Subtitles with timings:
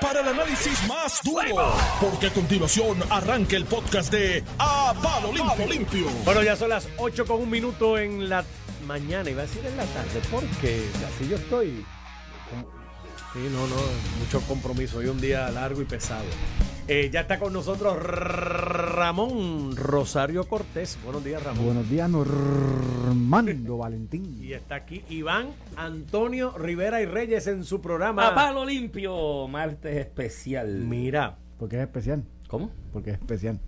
[0.00, 5.66] para el análisis más duro, porque a continuación arranca el podcast de A Palo Limpio.
[5.66, 6.06] Limpio.
[6.24, 8.44] Bueno, ya son las 8 con un minuto en la
[8.86, 11.84] mañana, iba a decir en la tarde, porque así yo estoy.
[13.32, 13.76] Sí, no, no,
[14.18, 14.98] mucho compromiso.
[14.98, 16.26] Hoy un día largo y pesado.
[16.86, 20.98] Eh, ya está con nosotros Ramón Rosario Cortés.
[21.02, 21.64] Buenos días, Ramón.
[21.64, 24.38] Buenos días, Normando Valentín.
[24.42, 28.28] Y está aquí Iván Antonio Rivera y Reyes en su programa.
[28.28, 30.68] A palo limpio, martes especial.
[30.80, 32.24] Mira, ¿Por qué es especial?
[32.48, 32.70] ¿Cómo?
[32.92, 33.60] Porque es especial.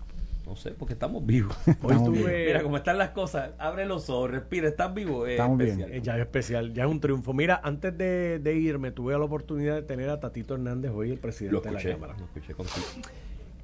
[0.46, 1.56] No sé, porque estamos vivos.
[1.66, 2.46] hoy Estamos tuve.
[2.46, 3.52] Mira cómo están las cosas.
[3.58, 5.26] Abre los ojos, respira, estás vivo.
[5.26, 5.70] Es Estamos bien.
[5.70, 5.92] especial.
[5.98, 7.32] Eh, ya es especial, ya es un triunfo.
[7.32, 11.18] Mira, antes de, de irme, tuve la oportunidad de tener a Tatito Hernández hoy, el
[11.18, 12.14] presidente Lo de la escuché, Cámara.
[12.18, 12.86] lo escuché contigo.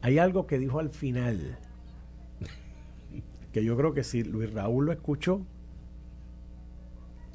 [0.02, 1.58] Hay algo que dijo al final,
[3.52, 5.42] que yo creo que si Luis Raúl lo escuchó,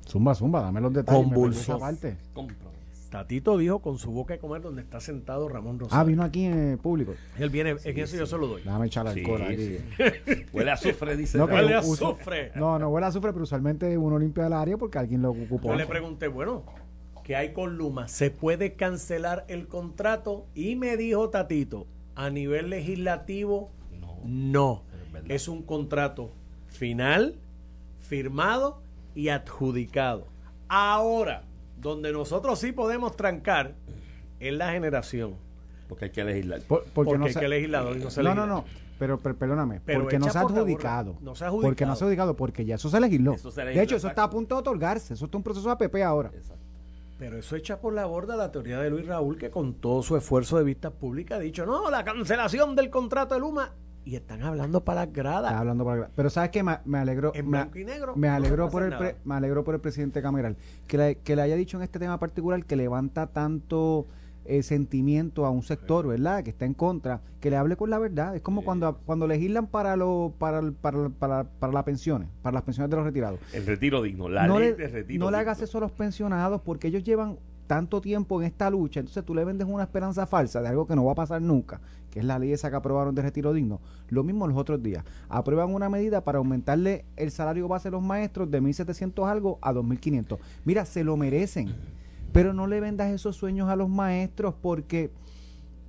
[0.07, 1.27] Zumba, zumba, dame los detalles.
[1.29, 1.35] me
[3.15, 5.99] Tatito dijo con su boca de comer donde está sentado Ramón Rosario.
[6.01, 7.13] Ah, vino aquí en público.
[7.37, 8.61] Él viene, en eso yo se lo doy.
[8.63, 9.55] Déjame echar Sí, alcohol aquí.
[9.57, 9.77] sí.
[10.53, 11.37] Huele a azufre, dice.
[11.37, 12.51] No, que Huele a azufre.
[12.55, 15.69] No, no huele a azufre, pero usualmente uno limpia el área porque alguien lo ocupó.
[15.69, 16.63] Yo le pregunté, bueno,
[17.23, 18.07] ¿qué hay con Luma?
[18.09, 20.45] ¿Se puede cancelar el contrato?
[20.53, 23.71] Y me dijo Tatito, a nivel legislativo,
[24.25, 24.83] No.
[25.25, 25.43] es.
[25.43, 26.31] Es un contrato
[26.67, 27.35] final,
[28.01, 28.81] firmado
[29.15, 30.27] y adjudicado.
[30.67, 31.43] Ahora,
[31.77, 33.75] donde nosotros sí podemos trancar
[34.39, 35.35] es la generación.
[35.87, 36.61] Porque hay que legislar.
[36.61, 38.55] Por- porque, Porque, no hay se- que legislador y no se No, no, legisla.
[38.55, 38.65] no.
[38.97, 41.17] Pero, pero perdóname, Pero porque no se ha por adjudicado.
[41.21, 43.33] No se ha Porque no se ha adjudicado, porque ya eso se legisló.
[43.33, 45.13] Eso se de legisló, hecho, eso está a punto de otorgarse.
[45.13, 46.31] Eso está un proceso de APP ahora.
[46.33, 46.63] Exacto.
[47.19, 50.15] Pero eso echa por la borda la teoría de Luis Raúl, que con todo su
[50.17, 53.71] esfuerzo de vista pública ha dicho, no, la cancelación del contrato de Luma.
[54.05, 55.51] Y están hablando para las gradas.
[55.51, 57.33] hablando para Pero sabes que me, me alegró.
[57.35, 58.15] En me, blanco y negro.
[58.15, 60.55] me alegró por el pre- me alegró por el presidente Cameral
[60.87, 64.05] que le, que le haya dicho en este tema particular que levanta tanto
[64.45, 66.43] eh, sentimiento a un sector, ¿verdad?
[66.43, 68.35] Que está en contra, que le hable con la verdad.
[68.35, 72.61] Es como cuando cuando legislan para lo para para, para, para las pensiones, para las
[72.63, 73.39] pensiones de los retirados.
[73.53, 74.29] El retiro digno.
[74.29, 77.03] La no ley le, de retiro no le hagas eso a los pensionados porque ellos
[77.03, 80.85] llevan tanto tiempo en esta lucha, entonces tú le vendes una esperanza falsa de algo
[80.85, 81.81] que no va a pasar nunca,
[82.15, 83.81] que es la ley esa que aprobaron de retiro digno.
[84.07, 85.03] Lo mismo los otros días.
[85.27, 89.73] Aprueban una medida para aumentarle el salario base a los maestros de 1.700 algo a
[89.73, 90.37] 2.500.
[90.63, 91.75] Mira, se lo merecen,
[92.31, 95.11] pero no le vendas esos sueños a los maestros porque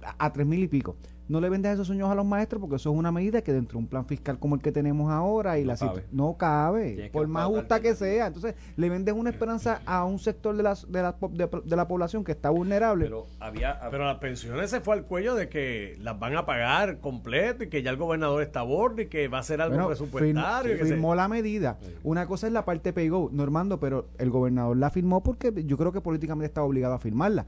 [0.03, 0.97] a, a 3.000 y pico.
[1.29, 3.79] No le vendas esos sueños a los maestros porque eso es una medida que dentro
[3.79, 6.05] de un plan fiscal como el que tenemos ahora y No la cabe.
[6.13, 8.29] no cabe, Tienes por más justa que sea.
[8.29, 11.89] Entonces, le vendes una esperanza a un sector de la, de la, de, de la
[11.89, 13.05] población que está vulnerable.
[13.07, 13.81] Pero había.
[13.91, 17.69] Pero las pensiones se fue al cuello de que las van a pagar completo y
[17.69, 20.73] que ya el gobernador está a bordo y que va a ser algo Bueno, presupuestario.
[20.73, 21.77] firm- y que se- firmó la medida.
[22.05, 25.91] Una cosa es la parte PayGo, Normando, pero el gobernador la firmó porque yo creo
[25.91, 27.47] que políticamente estaba obligado a firmarla.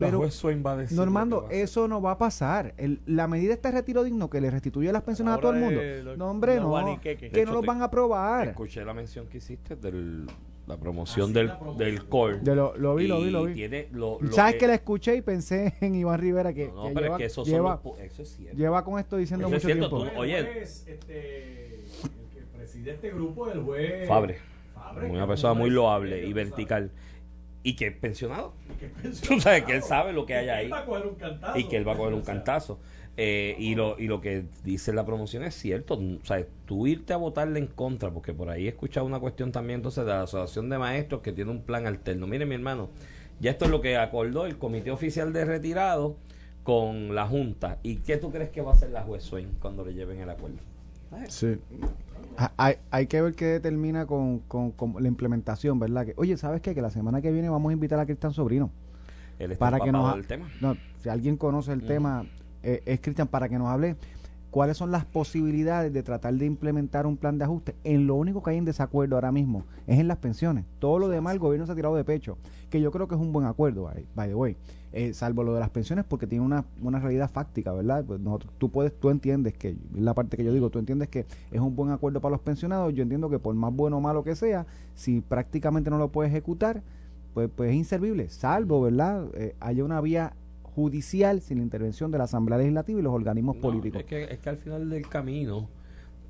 [0.00, 0.26] Pero,
[0.92, 2.74] Normando, eso no va a pasar.
[2.78, 5.80] El- la medida este retiro digno que le restituye las pensiones a todo el mundo.
[6.02, 6.68] lo- no, hombre, no.
[6.70, 7.30] guaniqueque.
[7.30, 8.48] Que no los van a aprobar.
[8.48, 10.26] Escuché la mención que hiciste de
[10.66, 12.38] la promoción del, del core.
[12.40, 13.54] De lo, lo vi, lo vi, lo vi.
[13.54, 16.82] Tiene lo, lo ¿Sabes que la escuché y pensé en Iván Rivera que, No, no,
[16.88, 18.56] que pero lleva, es que eso, son lleva, los pu- eso es cierto.
[18.56, 20.14] lleva con esto diciendo Eso es mucho cierto, tiempo?
[20.14, 20.38] tú- Oye.
[20.38, 21.82] El juez, este, el
[22.32, 24.38] que preside este grupo, el juez Fabre.
[25.08, 26.90] Una persona muy loable y vertical.
[27.62, 28.54] Y que es pensionado.
[29.02, 29.40] pensionado.
[29.42, 30.64] sabes que él sabe lo que hay ahí.
[30.66, 31.58] él va a coger un cantazo.
[31.58, 32.78] Y que él va a coger un O sea, cantazo.
[33.16, 35.94] Eh, y, lo, y lo que dice la promoción es cierto.
[35.94, 39.52] O sea, tú irte a votarle en contra, porque por ahí he escuchado una cuestión
[39.52, 42.26] también entonces de la Asociación de Maestros que tiene un plan alterno.
[42.26, 42.88] Mire, mi hermano,
[43.40, 46.16] ya esto es lo que acordó el Comité Oficial de Retirado
[46.62, 47.78] con la Junta.
[47.82, 50.30] ¿Y qué tú crees que va a hacer la juez Swain cuando le lleven el
[50.30, 50.58] acuerdo?
[51.28, 51.58] Sí.
[52.56, 56.06] Hay, hay que ver qué determina con, con- con la implementación, ¿verdad?
[56.06, 56.74] Que, oye, ¿sabes qué?
[56.74, 58.70] Que la semana que viene vamos a invitar a Cristian Sobrino.
[59.38, 60.10] Él está Para que nos...
[60.12, 60.48] ha- del tema.
[60.60, 61.88] No, si alguien conoce el Ujú.
[61.88, 62.24] tema,
[62.62, 63.96] eh, es Cristian, para que nos hable
[64.50, 67.76] cuáles son las posibilidades de tratar de implementar un plan de ajuste.
[67.84, 70.64] En lo único que hay en desacuerdo ahora mismo es en las pensiones.
[70.78, 72.36] Todo lo demás el gobierno se ha tirado de pecho,
[72.68, 74.56] que yo creo que es un buen acuerdo, by, by the way.
[74.92, 78.04] Eh, salvo lo de las pensiones porque tiene una, una realidad fáctica, ¿verdad?
[78.04, 81.26] Pues nosotros, tú puedes, tú entiendes que, la parte que yo digo, tú entiendes que
[81.52, 84.24] es un buen acuerdo para los pensionados, yo entiendo que por más bueno o malo
[84.24, 86.82] que sea, si prácticamente no lo puede ejecutar,
[87.34, 89.28] pues, pues es inservible, salvo, ¿verdad?
[89.34, 90.34] Eh, haya una vía
[90.80, 94.00] judicial sin la intervención de la Asamblea Legislativa y los organismos No, políticos.
[94.00, 95.68] Es que, es que al final del camino,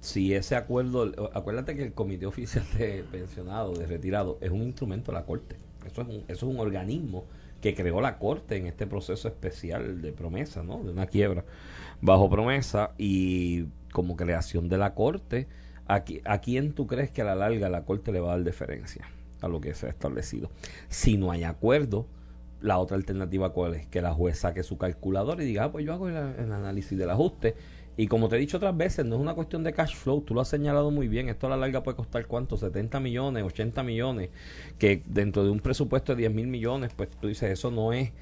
[0.01, 5.13] si ese acuerdo, acuérdate que el Comité Oficial de Pensionados, de Retirados, es un instrumento
[5.13, 5.57] de la Corte.
[5.87, 7.25] Eso es un, eso es un organismo
[7.61, 10.83] que creó la Corte en este proceso especial de promesa, ¿no?
[10.83, 11.45] De una quiebra
[12.01, 15.47] bajo promesa y como creación de la Corte,
[15.87, 18.37] ¿a, qui- a quién tú crees que a la larga la Corte le va a
[18.37, 19.07] dar deferencia
[19.43, 20.51] a lo que se ha establecido?
[20.89, 22.07] Si no hay acuerdo,
[22.61, 25.85] la otra alternativa cuál es, que la juez saque su calculador y diga, ah, pues
[25.85, 27.55] yo hago el, el análisis del ajuste.
[27.97, 30.33] Y como te he dicho otras veces, no es una cuestión de cash flow, tú
[30.33, 33.83] lo has señalado muy bien, esto a la larga puede costar cuánto, 70 millones, 80
[33.83, 34.31] millones,
[34.79, 38.13] que dentro de un presupuesto de 10 mil millones, pues tú dices, eso no es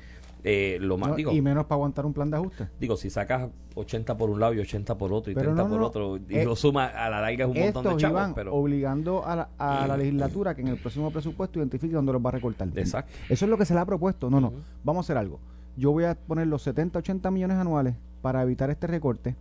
[0.44, 2.68] eh, lo más, No, digo, y menos para aguantar un plan de ajuste.
[2.80, 5.68] digo, si sacas 80 por un lado y 80 por otro y Pero 30 no,
[5.68, 8.34] por otro, y eh, lo suma a la larga es un montón de chavos, iban
[8.34, 8.54] pero...
[8.54, 12.30] obligando a la, a la legislatura que en el próximo presupuesto identifique dónde los va
[12.30, 12.68] a recortar.
[12.74, 13.12] Exacto.
[13.28, 14.30] Eso es lo que se le ha propuesto.
[14.30, 14.52] No, no,
[14.84, 15.40] vamos a hacer algo.
[15.76, 19.36] Yo voy a poner los 70, 80 millones anuales para evitar este recorte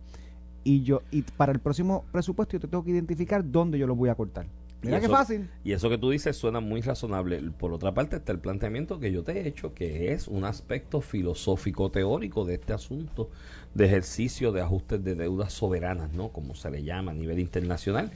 [0.64, 3.96] y yo y para el próximo presupuesto yo te tengo que identificar dónde yo los
[3.96, 4.46] voy a cortar.
[4.82, 5.50] Mira Y qué eso- fácil.
[5.64, 7.40] Y eso que tú dices suena muy razonable.
[7.58, 11.00] Por otra parte está el planteamiento que yo te he hecho, que es un aspecto
[11.00, 13.30] filosófico teórico de este asunto
[13.74, 16.28] de ejercicio de ajustes de deudas soberanas, ¿no?
[16.28, 18.10] Como se le llama a nivel internacional.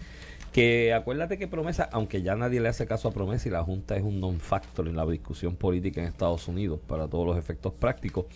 [0.53, 3.97] Que acuérdate que promesa, aunque ya nadie le hace caso a promesa y la Junta
[3.97, 8.27] es un non-factor en la discusión política en Estados Unidos para todos los efectos prácticos,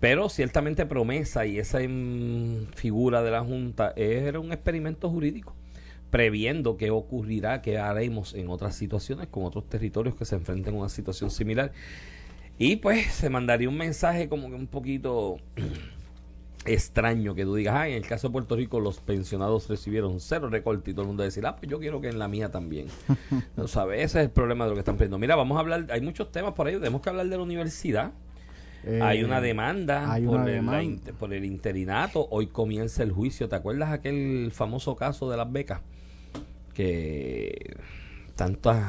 [0.00, 5.54] pero ciertamente promesa y esa mm, figura de la Junta era un experimento jurídico
[6.12, 10.78] previendo qué ocurrirá, qué haremos en otras situaciones con otros territorios que se enfrenten a
[10.80, 11.72] una situación similar.
[12.58, 15.38] Y pues se mandaría un mensaje como que un poquito
[16.66, 20.50] extraño que tú digas, ah, en el caso de Puerto Rico los pensionados recibieron cero
[20.50, 22.88] recorte y todo el mundo decir, ah, pues yo quiero que en la mía también.
[23.56, 25.18] no sabes, ese es el problema de lo que están pidiendo.
[25.18, 28.12] Mira, vamos a hablar, hay muchos temas por ahí, tenemos que hablar de la universidad.
[28.84, 31.12] Eh, hay una demanda, hay por, una el, demanda.
[31.18, 32.28] por el interinato.
[32.30, 33.48] Hoy comienza el juicio.
[33.48, 35.80] ¿Te acuerdas aquel famoso caso de las becas?
[36.74, 37.76] Que
[38.36, 38.82] tantas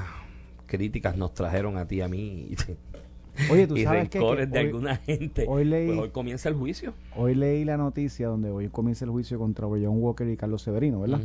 [0.66, 2.50] críticas nos trajeron a ti y a mí.
[3.52, 5.46] Oye, tú y sabes que, de hoy, alguna gente.
[5.48, 6.94] hoy leí- Pues hoy comienza el juicio.
[7.16, 11.00] hoy leí la noticia donde hoy comienza el juicio contra John Walker y Carlos Severino,
[11.02, 11.20] ¿verdad?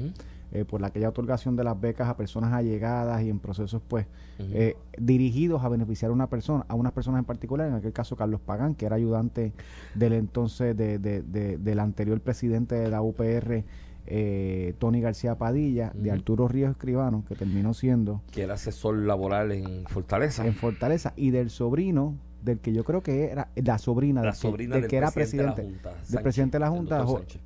[0.51, 4.07] Eh, por aquella otorgación de las becas a personas allegadas y en procesos pues
[4.39, 8.17] eh, dirigidos a beneficiar a una persona, a unas personas en particular, en aquel caso
[8.17, 9.53] Carlos Pagán, que era ayudante
[9.95, 13.65] del entonces de, de- de- del anterior presidente de la UPR,
[14.11, 16.11] eh, Tony García Padilla, de.
[16.11, 20.47] Arturo Ríos Escribano, que terminó siendo que era asesor laboral en Fortaleza.
[20.47, 24.35] en Fortaleza, y del sobrino, del que yo creo que era la sobrina, la del
[24.35, 25.95] que, sobrina del del que era presidente de la Junta.
[26.09, 27.41] del presidente de la Junta, Sánchez.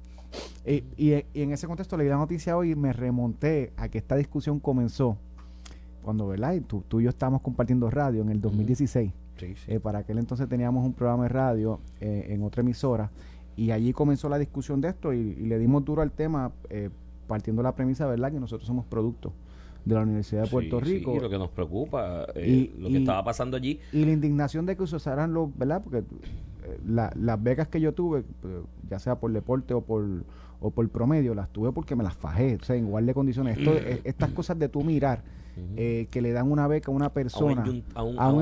[0.64, 3.98] Y, y- y en ese contexto leí la noticia hoy y me remonté a que
[3.98, 5.18] esta discusión comenzó
[6.02, 6.54] cuando, ¿verdad?
[6.54, 9.12] Y tú, tú y yo estábamos compartiendo radio en el 2016.
[9.36, 9.72] Sí, sí.
[9.72, 13.10] Eh, para aquel entonces teníamos un programa de radio eh, en otra emisora
[13.56, 16.90] y allí comenzó la discusión de esto y, y le dimos duro al tema eh,
[17.26, 18.32] partiendo la premisa, ¿verdad?
[18.32, 19.32] Que nosotros somos producto
[19.84, 22.80] de la Universidad de Puerto Sí, sí, Rico y lo que nos preocupa, eh, Y-
[22.80, 25.82] lo que y- estaba pasando allí, y la indignación de que se usaran los, ¿verdad?
[25.82, 30.04] Porque eh, la- las becas que yo tuve, eh, ya sea por deporte o por
[30.64, 33.58] o por promedio, las tuve porque me las fajé, o sea, en igual de condiciones.
[33.58, 35.24] Esto, eh, estas cosas de tú mirar,
[35.76, 38.28] eh, que le dan una beca a una persona, a un- a a un a
[38.32, 38.38] un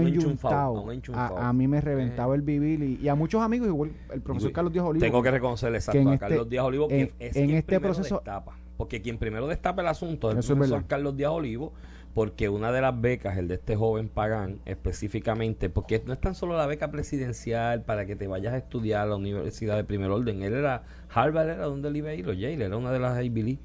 [1.56, 4.84] mí me reventaba el vivir y, y a muchos amigos, igual el profesor Carlos Díaz
[4.86, 5.04] Olivo.
[5.04, 7.46] Tengo que reconocerle exacto que en a este- Carlos Díaz Olivo, que en- es en
[7.46, 8.56] quien este proceso- destapa.
[8.76, 10.86] Porque quien primero destapa el asunto es el Eso es profesor.
[10.86, 11.72] Carlos Díaz Olivo,
[12.14, 16.34] porque una de las becas, el de este joven Pagán, específicamente, porque no es tan
[16.34, 20.10] solo la beca presidencial para que te vayas a estudiar a la universidad de primer
[20.10, 22.98] orden, él era, Harvard era donde él iba a ir, o Yale, era una de
[22.98, 23.58] las Ivy League,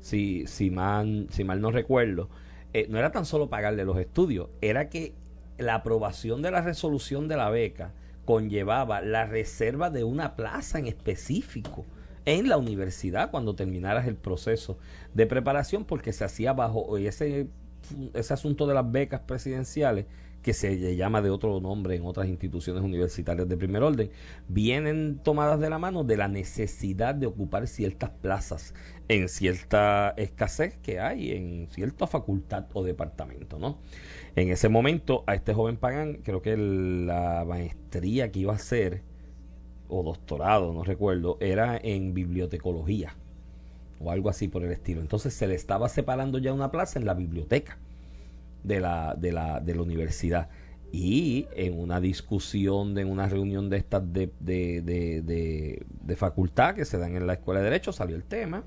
[0.00, 2.28] si, si, mal, si mal no recuerdo.
[2.72, 5.14] Eh, no era tan solo pagarle los estudios, era que
[5.58, 7.92] la aprobación de la resolución de la beca
[8.24, 11.84] conllevaba la reserva de una plaza en específico
[12.26, 14.78] en la universidad cuando terminaras el proceso
[15.14, 17.48] de preparación porque se hacía bajo ese,
[18.14, 20.06] ese asunto de las becas presidenciales
[20.42, 24.10] que se le llama de otro nombre en otras instituciones universitarias de primer orden,
[24.48, 28.74] vienen tomadas de la mano de la necesidad de ocupar ciertas plazas
[29.08, 33.78] en cierta escasez que hay en cierta facultad o departamento, ¿no?
[34.36, 39.02] En ese momento, a este joven Pagán, creo que la maestría que iba a hacer,
[39.88, 43.16] o doctorado, no recuerdo, era en bibliotecología
[43.98, 45.00] o algo así por el estilo.
[45.00, 47.78] Entonces se le estaba separando ya una plaza en la biblioteca
[48.62, 50.48] de la, de la, de la universidad.
[50.92, 56.74] Y en una discusión, de en una reunión de estas de, de, de, de, facultad
[56.74, 58.64] que se dan en la Escuela de Derecho, salió el tema.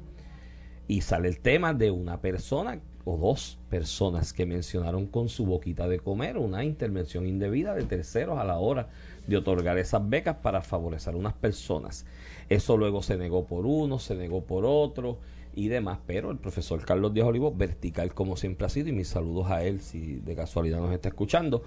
[0.88, 5.88] Y sale el tema de una persona o dos personas que mencionaron con su boquita
[5.88, 8.90] de comer una intervención indebida de terceros a la hora
[9.28, 12.06] de otorgar esas becas para favorecer a unas personas.
[12.50, 15.20] Eso luego se negó por uno, se negó por otro
[15.56, 19.08] y demás, pero el profesor Carlos Díaz Olivo, vertical como siempre ha sido, y mis
[19.08, 21.64] saludos a él si de casualidad nos está escuchando,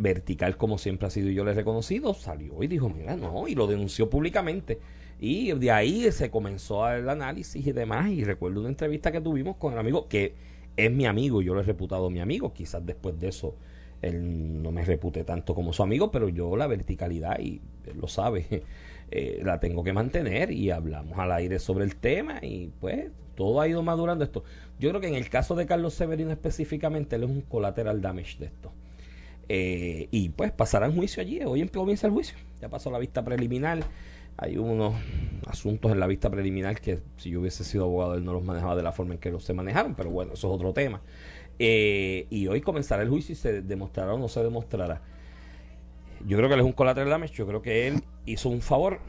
[0.00, 3.48] vertical como siempre ha sido y yo le he reconocido, salió y dijo, mira, no,
[3.48, 4.78] y lo denunció públicamente.
[5.18, 9.56] Y de ahí se comenzó el análisis y demás, y recuerdo una entrevista que tuvimos
[9.56, 10.34] con el amigo, que
[10.76, 13.54] es mi amigo, yo lo he reputado mi amigo, quizás después de eso
[14.02, 18.08] Él no me repute tanto como su amigo, pero yo la verticalidad, y él lo
[18.08, 18.62] sabe,
[19.10, 23.60] eh, la tengo que mantener y hablamos al aire sobre el tema y pues todo
[23.60, 24.42] ha ido madurando esto.
[24.80, 28.38] Yo creo que en el caso de Carlos Severino específicamente, él es un collateral damage
[28.38, 28.72] de esto.
[29.48, 31.40] Eh, y pues pasarán juicio allí.
[31.44, 32.36] Hoy comienza el juicio.
[32.60, 33.80] Ya pasó la vista preliminar.
[34.38, 34.94] Hay unos
[35.46, 38.76] asuntos en la vista preliminar que si yo hubiese sido abogado él no los manejaba
[38.76, 41.00] de la forma en que los se manejaron, pero bueno, eso es otro tema.
[41.58, 45.00] Eh, y hoy comenzará el juicio y se demostrará o no se demostrará.
[46.26, 47.34] Yo creo que él es un collateral damage.
[47.34, 49.00] Yo creo que él hizo un favor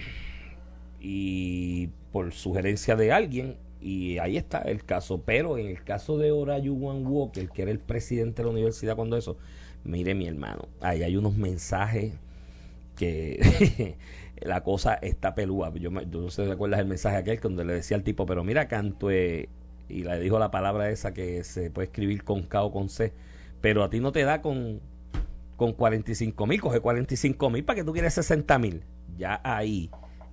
[1.00, 5.24] y por sugerencia de alguien y ahí está el caso.
[5.26, 9.18] Pero en el caso de Orayuwan Walker, que era el presidente de la universidad cuando
[9.18, 9.38] eso,
[9.84, 12.14] mire mi hermano, ahí hay unos mensajes
[12.96, 13.96] que
[14.42, 15.74] la cosa está pelúa.
[15.74, 18.68] Yo, no sé si recuerdas el mensaje aquel donde le decía al tipo, pero mira,
[18.68, 19.48] canto y
[19.90, 23.14] le dijo la palabra esa que se puede escribir con K o con C,
[23.62, 24.82] pero a ti no te da con,
[25.58, 28.84] con 45 mil, coge 45 mil para que tú quieras 60 mil.
[29.18, 29.90] Ya ahí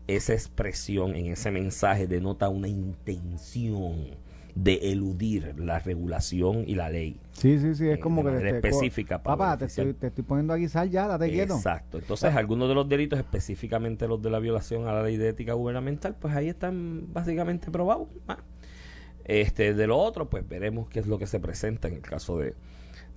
[0.06, 4.22] esa expresión en ese mensaje denota una intención
[4.54, 7.18] de eludir la regulación y la ley.
[7.32, 8.48] Sí, sí, sí, es como que...
[8.50, 9.20] específica.
[9.20, 11.56] Papá, te estoy, te estoy, poniendo a guisar ya, date quieto.
[11.56, 11.98] Exacto.
[11.98, 15.54] Entonces, algunos de los delitos, específicamente los de la violación a la ley de ética
[15.54, 18.08] gubernamental, pues ahí están básicamente probados.
[19.24, 22.38] Este, de lo otro, pues veremos qué es lo que se presenta en el caso
[22.38, 22.54] de,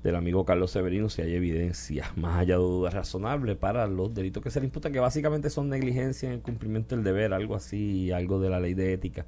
[0.03, 4.43] del amigo Carlos Severino si hay evidencia más allá de dudas razonables para los delitos
[4.43, 8.11] que se le imputan, que básicamente son negligencia en el cumplimiento del deber, algo así,
[8.11, 9.25] algo de la ley de ética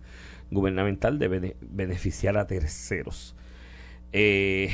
[0.52, 3.36] gubernamental de beneficiar a terceros.
[4.12, 4.70] Eh,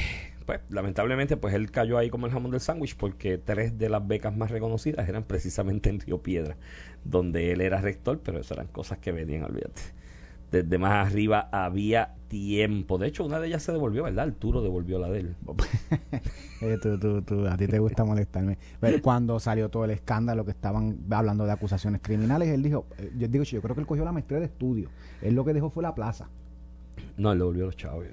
[0.45, 4.05] pues lamentablemente pues él cayó ahí como el jamón del sándwich porque tres de las
[4.07, 6.55] becas más reconocidas eran precisamente en Río Piedra,
[7.03, 10.04] donde él era rector, pero eso eran cosas que venían, olvídate
[10.63, 12.97] desde más arriba había tiempo.
[12.97, 14.25] De hecho, una de ellas se devolvió, ¿verdad?
[14.25, 15.35] Arturo devolvió la de él.
[16.61, 16.79] Eh,
[17.49, 18.57] a ti te gusta molestarme.
[19.01, 23.27] cuando salió todo el escándalo que estaban hablando de acusaciones criminales, él dijo, eh, yo
[23.27, 24.89] digo, yo creo que él cogió la maestría de estudio.
[25.21, 26.29] Él lo que dejó fue la plaza.
[27.17, 28.05] No, él devolvió los chavos.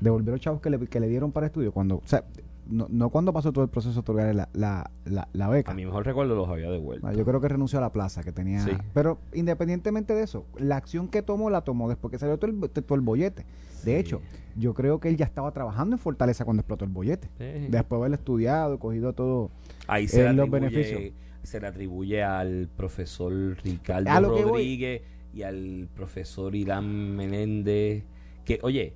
[0.00, 1.70] Devolvió los chavos que le, que le dieron para estudio.
[1.70, 2.24] Cuando, o sea,
[2.68, 5.70] no, no cuando pasó todo el proceso de otorgar la, la, la, beca.
[5.70, 7.06] A mi mejor recuerdo los había devuelto.
[7.06, 8.64] Ah, yo creo que renunció a la plaza que tenía.
[8.92, 12.70] Pero independientemente de eso, la acción que tomó la tomó después que salió todo el,
[12.70, 13.44] todo el bollete.
[13.84, 14.20] De hecho,
[14.56, 17.28] yo creo que él ya estaba trabajando en Fortaleza cuando explotó el bollete.
[17.38, 19.50] Después de haber estudiado, cogido todo
[19.86, 21.12] Ahí se los beneficios.
[21.42, 23.32] Se le atribuye al profesor
[23.62, 28.04] Ricardo Rodríguez y al profesor Irán Menéndez.
[28.44, 28.94] Que, oye,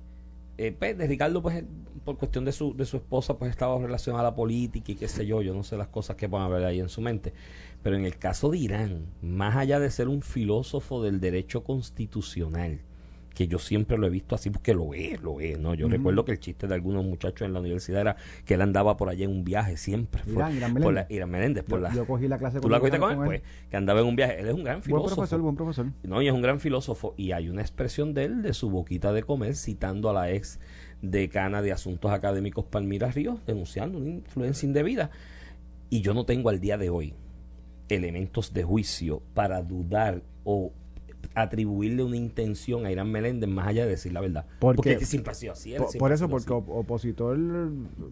[0.67, 1.63] eh, pues, de Ricardo, pues
[2.05, 5.07] por cuestión de su, de su esposa, pues estaba relacionada a la política y qué
[5.07, 7.33] sé yo, yo no sé las cosas que van a ver ahí en su mente.
[7.81, 12.81] Pero en el caso de Irán, más allá de ser un filósofo del derecho constitucional,
[13.33, 15.73] que yo siempre lo he visto así porque lo es, lo es, ¿no?
[15.73, 18.97] Yo recuerdo que el chiste de algunos muchachos en la universidad era que él andaba
[18.97, 20.21] por allá en un viaje siempre.
[20.27, 21.63] Irán, Irán Por la, Irán Menéndez.
[21.63, 23.17] Por yo, la, yo cogí la clase ¿Tú la cogiste con él?
[23.25, 24.39] Pues, que andaba en un viaje.
[24.39, 25.07] Él es un gran filósofo.
[25.07, 25.85] Buen profesor, buen profesor.
[26.03, 27.13] No, y es un gran filósofo.
[27.17, 30.59] Y hay una expresión de él, de su boquita de comer, citando a la ex
[31.01, 35.09] decana de Asuntos Académicos Palmira Ríos, denunciando una influencia indebida.
[35.89, 37.13] Y yo no tengo al día de hoy
[37.89, 40.71] elementos de juicio para dudar o
[41.33, 44.45] atribuirle una intención a Irán Meléndez más allá de decir la verdad.
[44.59, 45.73] Porque, siempre ha sido así.
[45.97, 47.37] Por, eso, porque opositor,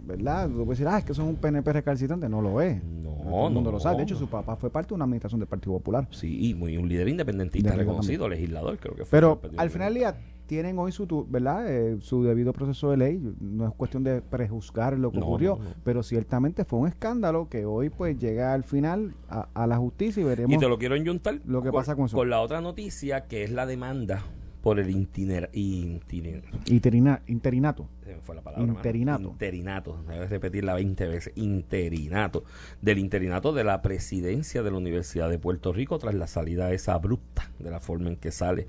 [0.06, 0.48] ¿verdad?
[0.48, 2.30] Tú puedes decir, ah, es que son un PNP recalcitrante.
[2.30, 2.84] No lo es.
[2.84, 3.98] No, Todo mundo lo sabe.
[3.98, 6.08] De hecho, su papá fue parte de una administración del Partido Popular.
[6.12, 9.18] Sí, y muy, un líder independentista reconocido, legislador, creo que fue.
[9.18, 10.16] Pero al final del día
[10.50, 11.72] tienen hoy su, ¿verdad?
[11.72, 13.22] Eh, su debido proceso de ley.
[13.40, 17.92] No es cuestión de prejuzgar lo que ocurrió, pero ciertamente fue un escándalo que hoy
[17.92, 20.56] pues llega al final a, la justicia y veremos.
[20.56, 22.18] Y te lo quiero enyuntar lo que pasa con eso.
[22.18, 24.24] Con la otra noticia que es la demanda
[24.64, 26.48] por el intiner, interinato.
[28.24, 28.66] fue la palabra.
[28.66, 29.30] Interinato.
[29.30, 29.98] Interinato.
[30.08, 31.34] Debes repetirla 20 veces.
[31.36, 32.44] Interinato.
[32.82, 36.96] Del interinato de la presidencia de la Universidad de Puerto Rico tras la salida esa
[36.96, 38.66] abrupta de la forma en que sale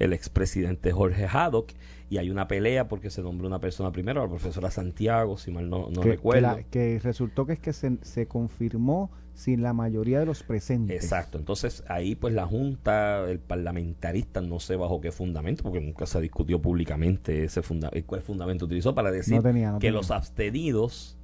[0.00, 1.70] el expresidente Jorge Haddock
[2.08, 5.70] y hay una pelea porque se nombró una persona primero, la profesora Santiago, si mal
[5.70, 6.58] no, no recuerdo.
[6.70, 11.04] Que, resultó que es que se, se, confirmó sin la mayoría de los presentes.
[11.04, 16.06] Exacto, entonces ahí pues la Junta, el parlamentarista, no sé bajo qué fundamento, porque nunca
[16.06, 19.40] se discutió públicamente ese funda cuál fundamento utilizó para decir
[19.78, 21.19] que los abstenidos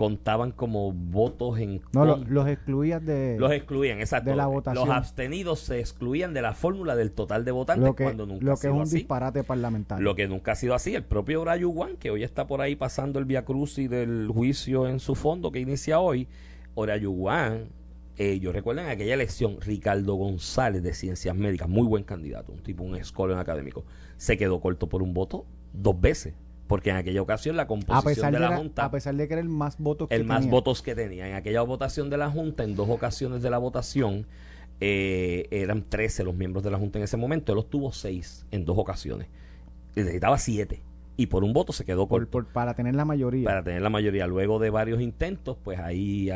[0.00, 4.30] contaban como votos en no los excluían de los excluían exacto.
[4.30, 4.88] de la votación.
[4.88, 8.46] los abstenidos se excluían de la fórmula del total de votantes lo que, cuando nunca
[8.46, 10.02] lo que es un disparate parlamentario.
[10.02, 10.94] Lo que nunca ha sido así.
[10.94, 13.44] El propio Orayuguan que hoy está por ahí pasando el via
[13.76, 16.28] y del juicio en su fondo que inicia hoy
[16.76, 17.68] Orayuguan
[18.16, 22.62] eh, yo recuerdo en aquella elección Ricardo González de Ciencias Médicas muy buen candidato un
[22.62, 23.84] tipo un escolón académico
[24.16, 26.32] se quedó corto por un voto dos veces
[26.70, 29.34] porque en aquella ocasión la composición de de la la- Junta a pesar de que
[29.34, 30.50] era el más votos que el más tenía.
[30.52, 31.28] votos que tenía.
[31.28, 34.26] En aquella votación de la Junta, en dos ocasiones de la votación,
[34.80, 37.52] eh, eran 13 los miembros de la Junta en ese momento.
[37.52, 39.26] Él obtuvo 6 en dos ocasiones.
[39.96, 40.80] Y necesitaba 7.
[41.20, 43.44] Y por un voto se quedó por- corto por- para tener la mayoría.
[43.44, 44.26] para tener la mayoría.
[44.26, 46.30] Luego de varios intentos, pues ahí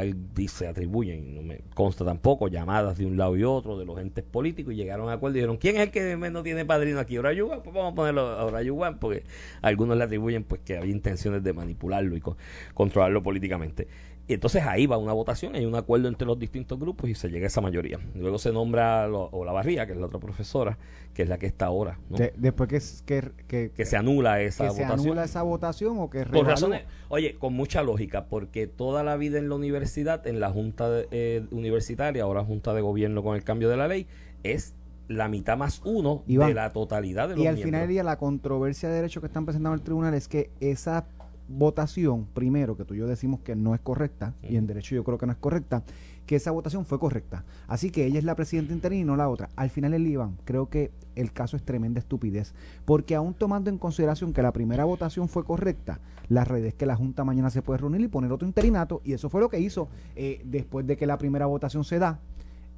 [0.47, 4.25] se atribuyen, no me consta tampoco, llamadas de un lado y otro de los entes
[4.25, 7.17] políticos y llegaron a acuerdo y dijeron, ¿quién es el que menos tiene padrino aquí?
[7.17, 9.23] Orayugan, pues vamos a ponerlo a Orayugan porque
[9.63, 12.37] algunos le atribuyen pues que había intenciones de manipularlo y co-
[12.75, 13.89] controlarlo políticamente.
[14.27, 17.29] Y entonces ahí va una votación, hay un acuerdo entre los distintos grupos y se
[17.29, 17.99] llega a esa mayoría.
[18.15, 20.79] Luego se nombra lo- o la Barría, que es la otra profesora,
[21.13, 22.17] que es la que está ahora, ¿no?
[22.17, 25.01] De- después que, que, que, que se anula esa que se votación.
[25.09, 26.49] anula esa votación o que revalúa.
[26.53, 30.89] razones, oye, con mucha lógica, porque toda la vida en la universidad, en la Junta
[30.89, 34.07] de- eh, Universitaria, ahora Junta de Gobierno con el cambio de la ley,
[34.43, 34.75] es
[35.07, 37.67] la mitad más uno Iván, de la totalidad de los Y al miembros.
[37.67, 41.05] final del día la controversia de derecho que están presentando al tribunal es que esa
[41.49, 45.05] votación, primero, que tú y yo decimos que no es correcta, y en derecho yo
[45.05, 45.83] creo que no es correcta,
[46.27, 47.45] que esa votación fue correcta.
[47.69, 49.51] Así que ella es la presidenta interina y no la otra.
[49.57, 53.79] Al final el Iván, creo que el caso es tremenda estupidez, porque aún tomando en
[53.79, 57.63] consideración que la primera votación fue correcta, la realidad es que la Junta mañana se
[57.63, 60.97] puede reunir y poner otro interinato, y eso fue lo que hizo eh, después de
[60.97, 62.21] que la primera votación se da,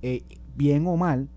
[0.02, 0.24] eh,
[0.56, 1.28] bien o mal,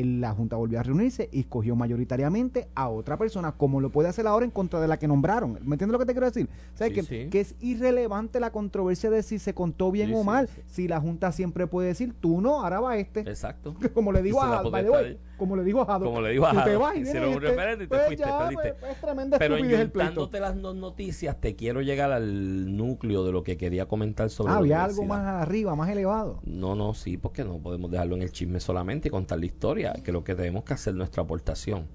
[0.00, 4.26] la Junta volvió a reunirse y escogió mayoritariamente a otra persona, como lo puede hacer
[4.26, 5.52] ahora en contra de la que nombraron.
[5.62, 6.48] ¿Me entiendes lo que te quiero decir?
[6.74, 7.28] O sea, Sí, que, sí.
[7.30, 10.48] que es irrelevante la controversia de si se contó bien Sí, o mal.
[10.48, 10.62] sí.
[10.66, 13.20] Si la Junta siempre puede decir, tú no, ahora va este.
[13.20, 13.74] Exacto.
[13.94, 16.56] Como le digo a de- como le digo a Jado, Como le digo a tú
[16.58, 18.74] te Jado, vas y este, y te pues fuiste, ya, perdiste.
[18.78, 23.42] pues, es tremenda Pero enyuntándote las dos noticias, te quiero llegar al núcleo de lo
[23.42, 26.38] que quería comentar sobre Ah, había algo más arriba, más elevado.
[26.44, 29.81] No, no, sí, porque no podemos dejarlo en el chisme solamente y contar la historia,
[30.04, 31.86] que lo que tenemos que hacer nuestra aportación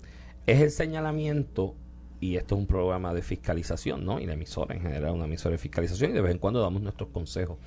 [0.45, 1.75] es el señalamiento,
[2.19, 4.19] y esto es un programa de fiscalización, ¿no?
[4.19, 6.81] Y la emisora en general, una emisora de fiscalización, y de vez en cuando damos
[6.81, 7.57] nuestros consejos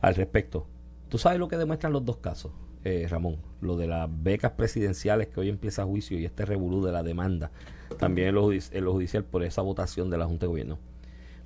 [0.00, 0.66] al respecto.
[1.08, 2.52] ¿Tú sabes lo que demuestran los dos casos,
[2.84, 3.38] eh, Ramón?
[3.60, 7.52] Lo de las becas presidenciales que hoy empieza juicio y este revolú de la demanda,
[7.98, 10.78] también en lo, en lo judicial por esa votación de la Junta de Gobierno.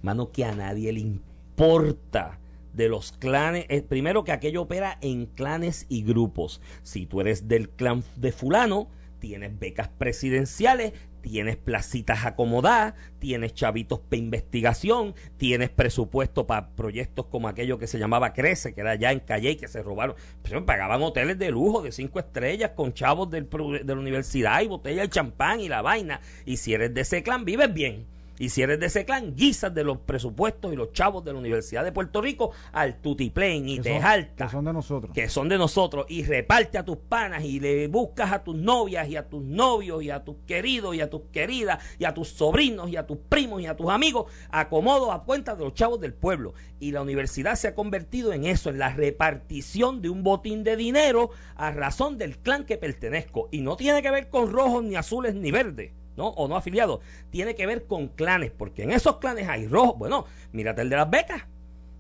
[0.03, 2.39] Mano, que a nadie le importa
[2.73, 3.67] de los clanes.
[3.69, 6.61] eh, primero que aquello opera en clanes y grupos.
[6.83, 14.01] Si tú eres del clan de fulano, tienes becas presidenciales, tienes placitas acomodadas, tienes chavitos
[14.01, 19.13] para investigación, tienes presupuesto para proyectos como aquello que se llamaba Crece, que era allá
[19.13, 20.17] en Calle y que se robaron.
[20.43, 24.69] Pero pagaban hoteles de lujo de cinco estrellas con chavos del, de la universidad y
[24.69, 26.21] botella de champán y la vaina.
[26.47, 28.07] Y si eres de ese clan, vives bien.
[28.41, 31.39] Y si eres de ese clan, guisas de los presupuestos y los chavos de la
[31.39, 34.47] Universidad de Puerto Rico al tutiplén y te jalta.
[34.47, 35.13] que son de nosotros.
[35.13, 36.07] que son de nosotros.
[36.09, 40.03] Y reparte a tus panas y le buscas a tus novias y a tus novios
[40.03, 43.19] y a tus queridos y a tus queridas y a tus sobrinos y a tus
[43.19, 46.55] primos y a tus amigos acomodo a cuenta de los chavos del pueblo.
[46.79, 50.77] Y la universidad se ha convertido en eso en la repartición de un botín de
[50.77, 53.51] dinero a razón del clan que pertenezco.
[53.53, 56.29] Y no tiene que ver con rojos ni azules ni verdes ¿no?
[56.29, 60.27] o no afiliados tiene que ver con clanes porque en esos clanes hay rojos bueno
[60.53, 61.43] mírate el de las becas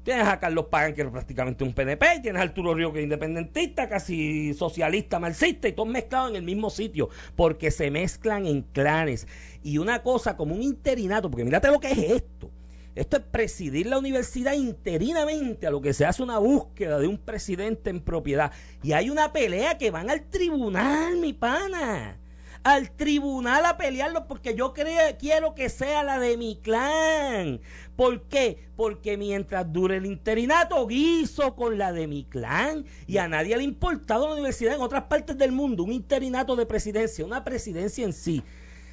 [0.02, 3.04] Tienes a Carlos Pagan, que es prácticamente un PNP, tienes a Arturo Río, que es
[3.04, 8.62] independentista, casi socialista, marxista, y todos mezclados en el mismo sitio, porque se mezclan en
[8.62, 9.26] clanes.
[9.62, 12.50] Y una cosa como un interinato, porque mírate lo que es esto.
[12.94, 17.18] Esto es presidir la universidad interinamente, a lo que se hace una búsqueda de un
[17.18, 18.52] presidente en propiedad.
[18.82, 22.19] Y hay una pelea que van al tribunal, mi pana
[22.62, 27.60] al tribunal a pelearlo porque yo creo, quiero que sea la de mi clan.
[27.96, 28.68] ¿Por qué?
[28.76, 32.84] Porque mientras dure el interinato, guiso con la de mi clan.
[33.06, 36.56] Y a nadie le ha importado la universidad en otras partes del mundo, un interinato
[36.56, 38.42] de presidencia, una presidencia en sí.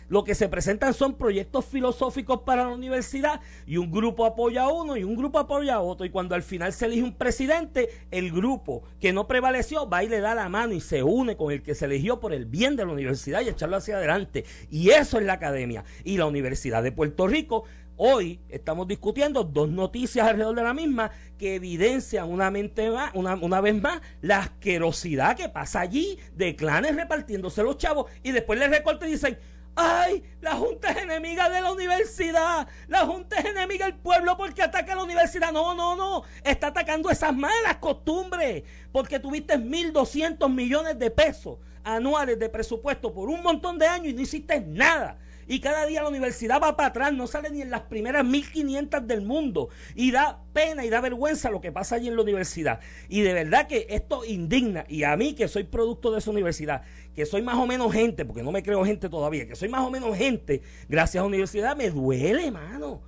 [0.10, 4.72] Lo que se presentan son proyectos filosóficos para la universidad y un grupo apoya a
[4.72, 6.06] uno y un grupo apoya a otro.
[6.06, 10.10] Y cuando al final se elige un presidente, el grupo que no prevaleció va y
[10.10, 12.76] le da la mano y se une con el que se eligió por el bien
[12.76, 14.46] de la universidad y echarlo hacia adelante.
[14.70, 15.84] Y eso es la academia.
[16.04, 17.66] Y la Universidad de Puerto Rico
[18.00, 23.60] Hoy estamos discutiendo dos noticias alrededor de la misma que evidencian una, mente más, una,
[23.60, 28.70] vez más la asquerosidad que pasa allí de clanes repartiéndose los chavos y después les
[28.70, 29.40] recortan y dicen,
[29.78, 30.24] ¡ay!
[30.42, 34.94] La Junta es enemiga de la universidad, la Junta es enemiga del pueblo porque ataca
[34.94, 35.52] a la universidad.
[35.52, 42.38] No, no, no, está atacando esas malas costumbres porque tuviste 1.200 millones de pesos anuales
[42.38, 45.18] de presupuesto por un montón de años y no hiciste nada.
[45.48, 49.08] Y cada día la universidad va para atrás, no sale ni en las primeras 1500
[49.08, 49.70] del mundo.
[49.96, 52.82] Y da pena y da vergüenza lo que pasa allí en la universidad.
[53.08, 54.86] Y de verdad que esto indigna.
[54.90, 56.82] Y a mí, que soy producto de esa universidad,
[57.16, 59.82] que soy más o menos gente, porque no me creo gente todavía, que soy más
[59.82, 63.02] o menos gente, gracias a la universidad, me duele, mano.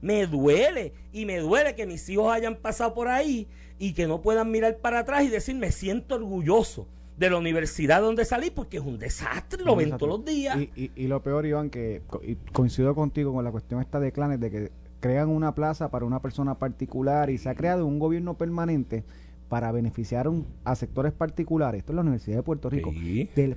[0.00, 0.94] Me duele.
[1.12, 3.46] Y me duele que mis hijos hayan pasado por ahí
[3.78, 8.00] y que no puedan mirar para atrás y decir, me siento orgulloso de la universidad
[8.00, 10.58] donde salí porque es un desastre, lo ven todos los días.
[10.58, 12.02] Y, y, lo peor, Iván, que
[12.52, 16.20] coincido contigo con la cuestión esta de clanes, de que crean una plaza para una
[16.20, 19.04] persona particular y se ha creado un gobierno permanente
[19.54, 20.28] para beneficiar
[20.64, 22.92] a sectores particulares, esto es la Universidad de Puerto Rico,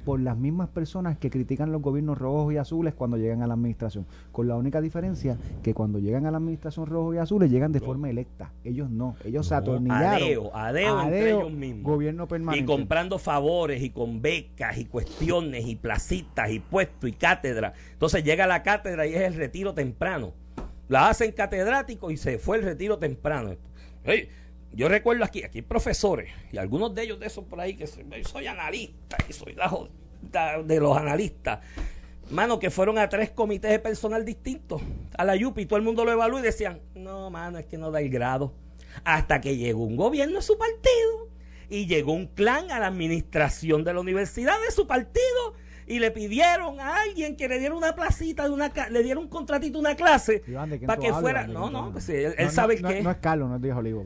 [0.06, 3.56] por las mismas personas que critican los gobiernos rojos y azules cuando llegan a la
[3.56, 7.72] administración, con la única diferencia que cuando llegan a la administración rojos y azules llegan
[7.72, 10.52] de forma electa, ellos no, ellos se atornillaron.
[10.54, 11.84] Adeo, entre ellos mismos.
[11.92, 12.64] Gobierno permanente.
[12.64, 17.74] Y comprando favores y con becas y cuestiones y placitas y puestos y cátedra.
[17.94, 20.34] Entonces llega la cátedra y es el retiro temprano.
[20.90, 23.56] La hacen catedrático y se fue el retiro temprano.
[24.74, 28.48] Yo recuerdo aquí, aquí profesores, y algunos de ellos de esos por ahí, que soy,
[28.48, 31.60] analista y soy de, de los analistas,
[32.30, 34.82] mano, que fueron a tres comités de personal distintos,
[35.18, 37.92] a la YUPI, todo el mundo lo evaluó y decían, no, mano, es que no
[37.92, 38.54] da el grado.
[39.04, 41.30] Hasta que llegó un gobierno de su partido
[41.70, 45.54] y llegó un clan a la administración de la universidad de su partido
[45.88, 49.30] y le pidieron a alguien que le diera una placita de una le diera un
[49.30, 50.44] contratito una clase
[50.86, 53.78] para que fuera no no pues él, sabe que no es Carlos no es Díaz
[53.78, 54.04] Olivo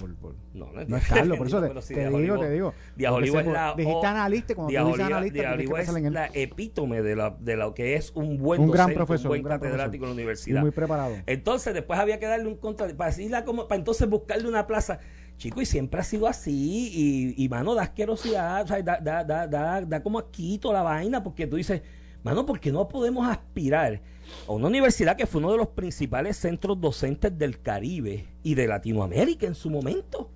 [0.54, 2.74] no, no, es Carlos por eso te, digo te digo.
[2.96, 7.16] Díaz Olivo es la dijiste analista cuando tú dices analista Olivo es la epítome de,
[7.16, 10.14] la, de lo que es un buen un gran profesor un buen catedrático en la
[10.14, 10.62] universidad.
[10.62, 11.16] muy preparado.
[11.26, 13.12] Entonces después había que darle un contrato para
[13.44, 15.00] como para entonces buscarle una plaza
[15.42, 19.48] Chico, y siempre ha sido así, y, mano, da asquerosidad, o sea, da, da, da,
[19.48, 20.24] da, da como
[20.72, 21.82] la vaina, porque tú dices,
[22.22, 24.02] mano, ¿por qué no podemos aspirar
[24.48, 28.68] a una universidad que fue uno de los principales centros docentes del Caribe y de
[28.68, 30.30] Latinoamérica en su momento?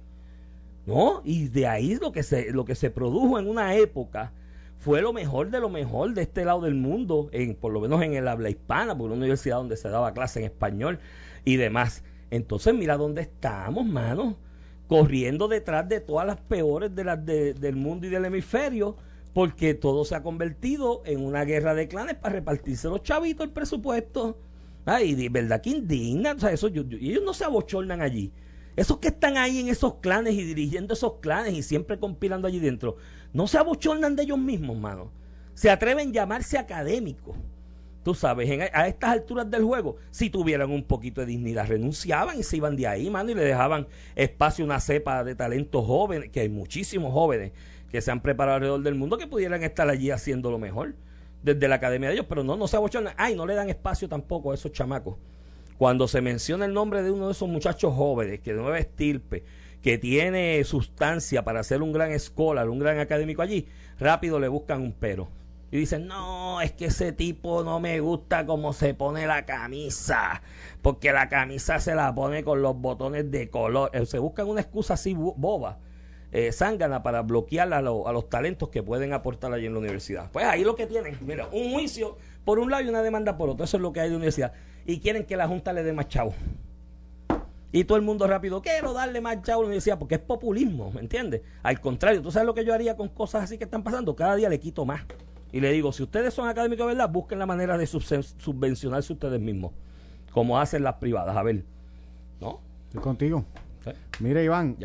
[0.88, 1.22] ¿No?
[1.24, 4.34] Y de ahí lo que se, lo que se produjo en una época
[4.80, 8.02] fue lo mejor de lo mejor de este lado del mundo, en, por lo menos
[8.02, 10.98] en el habla hispana, por una universidad donde se daba clase en español
[11.44, 12.04] y demás.
[12.32, 14.44] Entonces, mira dónde estamos, mano
[14.88, 18.96] corriendo detrás de todas las peores de las del mundo y del hemisferio,
[19.34, 23.52] porque todo se ha convertido en una guerra de clanes para repartirse los chavitos el
[23.52, 24.38] presupuesto.
[24.86, 28.32] Ay, de verdad que indigna, o sea, eso, ellos no se abochornan allí.
[28.76, 32.60] Esos que están ahí en esos clanes y dirigiendo esos clanes y siempre compilando allí
[32.60, 32.98] dentro,
[33.34, 35.12] no se abochornan de ellos mismos, mano.
[35.54, 37.36] Se atreven a llamarse académicos
[38.06, 42.44] tú sabes, a estas alturas del juego, si tuvieran un poquito de dignidad, renunciaban y
[42.44, 46.30] se iban de ahí, mano, y le dejaban espacio a una cepa de talentos jóvenes,
[46.30, 47.52] que hay muchísimos jóvenes
[47.90, 50.94] que se han preparado alrededor del mundo que pudieran estar allí haciendo lo mejor
[51.42, 53.16] desde la academia de ellos, pero no, no se abochonan.
[53.18, 55.16] Ay, no le dan espacio tampoco a esos chamacos.
[55.80, 59.44] Cuando se menciona el nombre de uno de esos muchachos jóvenes, que de nueva estirpe,
[59.82, 64.84] que tiene sustancia para ser un gran escolar, un gran académico allí, rápido le buscan
[64.84, 65.28] un pero
[65.72, 70.42] y dicen, no, es que ese tipo no me gusta cómo se pone la camisa,
[70.82, 73.90] porque la camisa se la pone con los botones de color.
[73.94, 75.80] Eh, se buscan una excusa así boba,
[76.32, 80.32] eh, zángana, para bloquear a, a, los talentos que pueden aportar allí en la universidad.
[80.32, 83.50] Pues ahí lo que tienen, mira, un juicio por un lado y una demanda por
[83.50, 83.66] otro.
[83.66, 84.54] Eso es lo que hay de universidad.
[84.86, 86.36] Y quieren que la Junta le dé más chavo.
[87.72, 90.92] Y todo el mundo rápido, quiero darle más chavo a la universidad, porque es populismo,
[90.92, 91.42] ¿me entiendes?
[91.64, 94.16] Al contrario, ¿tú sabes lo que yo haría con cosas así que están pasando?
[94.16, 95.02] Cada día le quito más.
[95.56, 99.72] Y le digo, si ustedes son académicos verdad, busquen la manera de subvencionarse ustedes mismos,
[100.34, 101.38] como hacen las privadas.
[101.38, 101.64] A ver,
[102.42, 102.60] ¿no?
[102.88, 103.46] Estoy contigo.
[104.20, 104.76] Mira, Iván,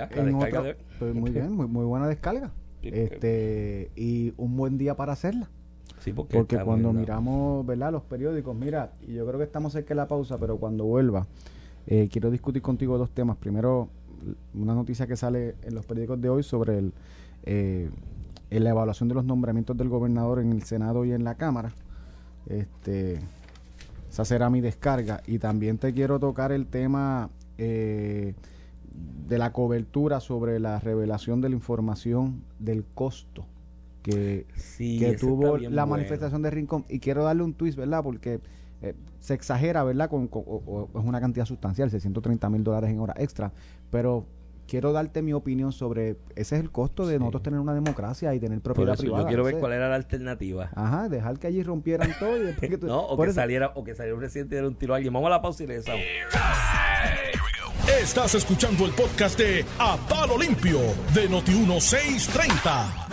[1.00, 2.52] pues, muy bien, muy, buena descarga.
[2.83, 5.50] este Y un buen día para hacerla.
[5.98, 7.90] Sí, porque, cuando miramos ¿verdad?
[7.90, 11.26] los periódicos, mira, y yo creo que estamos cerca de la pausa, pero cuando vuelva,
[11.88, 13.37] eh, quiero discutir contigo dos temas.
[13.38, 13.88] Primero,
[14.54, 16.92] una noticia que sale en los periódicos de hoy sobre el
[17.42, 17.90] eh,
[18.51, 21.73] en la evaluación de los nombramientos del gobernador en el Senado y en la Cámara.
[22.47, 23.21] Este,
[24.11, 25.23] esa será mi descarga.
[25.27, 28.35] Y también te quiero tocar el tema eh,
[29.29, 33.47] de la cobertura sobre la revelación de la información del costo
[34.03, 34.47] que,
[34.79, 36.85] que tuvo la manifestación de Rincón.
[36.89, 38.03] Y quiero darle un twist, ¿verdad?
[38.03, 38.41] Porque
[38.83, 40.11] eh, se exagera, ¿verdad?
[40.11, 43.53] Con, es una cantidad sustancial, 630 mil dólares en hora extra.
[43.91, 44.27] Pero
[44.70, 48.38] quiero darte mi opinión sobre ese es el costo de nosotros tener una democracia y
[48.38, 49.24] tener propiedad privada.
[49.24, 50.70] Yo quiero ver cuál era la alternativa.
[50.76, 53.96] Ajá, dejar que allí rompieran todo y después que no, o que saliera o que
[53.96, 55.12] saliera un presidente y diera un tiro a alguien.
[55.12, 56.00] Vamos a la pausa y regresamos.
[58.00, 60.78] Estás escuchando el podcast de A Palo Limpio
[61.12, 63.09] de Noti 1630.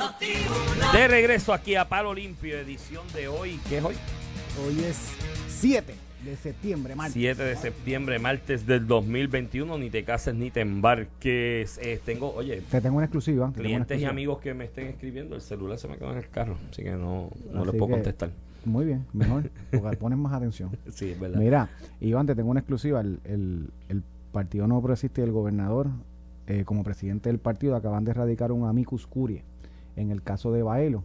[0.93, 3.95] De regreso aquí a Palo Limpio, edición de hoy, ¿qué es hoy?
[4.63, 4.97] Hoy es
[5.47, 7.13] 7 de septiembre, martes.
[7.13, 9.77] 7 de septiembre, martes del 2021.
[9.77, 11.77] Ni te cases ni te embarques.
[11.81, 13.47] Eh, tengo, oye, Te tengo una exclusiva.
[13.47, 15.35] te tengo una clientes y amigos que me estén escribiendo.
[15.35, 17.87] El celular se me quedó en el carro, así que no, no Así les puedo
[17.87, 18.29] que- contestar.
[18.65, 20.71] Muy bien, mejor, porque ponen más atención.
[20.93, 21.39] Sí, es verdad.
[21.39, 21.69] Mira,
[22.01, 22.99] Iván, te tengo una exclusiva.
[23.01, 25.87] El, el- el Partido No Progresista y el gobernador,
[26.47, 29.43] eh, como presidente del partido, acaban de erradicar un amicus curie
[29.95, 31.03] en el caso de Baelo.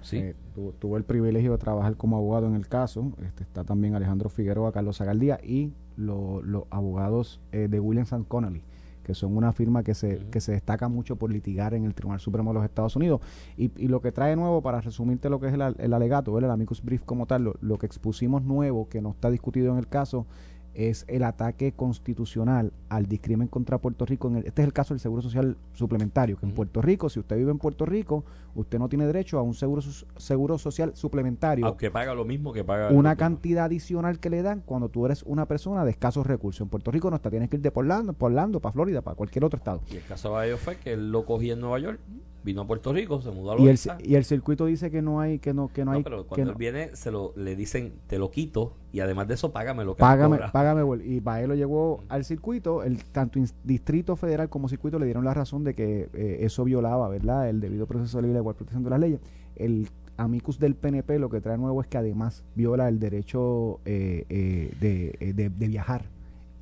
[0.00, 0.18] Sí.
[0.18, 3.12] Eh, tu- tuve el privilegio de trabajar como abogado en el caso.
[3.24, 8.26] Este, está también Alejandro Figueroa, Carlos Zagaldía y lo- los abogados eh, de Williams and
[8.28, 8.62] Connolly,
[9.02, 12.20] que son una firma que se, que se destaca mucho por litigar en el Tribunal
[12.20, 13.20] Supremo de los Estados Unidos.
[13.56, 16.50] Y, y lo que trae nuevo, para resumirte lo que es el alegato, ¿verdad?
[16.50, 19.78] el amicus brief como tal, lo, lo que expusimos nuevo, que no está discutido en
[19.78, 20.26] el caso,
[20.74, 24.28] es el ataque constitucional al discrimen contra Puerto Rico.
[24.28, 26.52] En el- este es el caso del Seguro Social Suplementario, que en.
[26.52, 29.82] Puerto Rico, si usted vive en Puerto Rico, usted no tiene derecho a un seguro,
[30.16, 31.66] seguro social suplementario.
[31.66, 32.90] Aunque paga lo mismo que paga.
[32.90, 36.60] una cantidad adicional que le dan cuando tú eres una persona de escasos recursos.
[36.62, 39.00] En Puerto Rico no está, tienes que ir de por Orlando, por Orlando, para Florida,
[39.02, 39.80] para cualquier otro estado.
[39.90, 42.00] Y el caso de ellos fue que él lo cogía en Nueva York,
[42.44, 43.98] vino a Puerto Rico, se mudó a Y el, Loiza.
[44.02, 46.28] y el circuito dice que no hay, que no, que no, No, hay, pero que
[46.28, 49.52] cuando no- él viene, se lo, le dicen, te lo quito y además de eso,
[49.52, 54.16] págame lo que págame, págame, y para él lo llevó al circuito, el tanto distrito
[54.16, 57.48] federal como circuito le dieron la razón de que eh, eso violaba, ¿verdad?
[57.48, 59.20] El debido proceso libre de igual protección de las leyes.
[59.56, 64.24] El amicus del PNP lo que trae nuevo es que además viola el derecho eh,
[64.28, 66.04] eh, de, eh, de- de viajar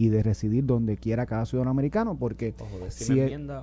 [0.00, 3.04] y de residir donde quiera cada ciudadano americano, porque Ojo, si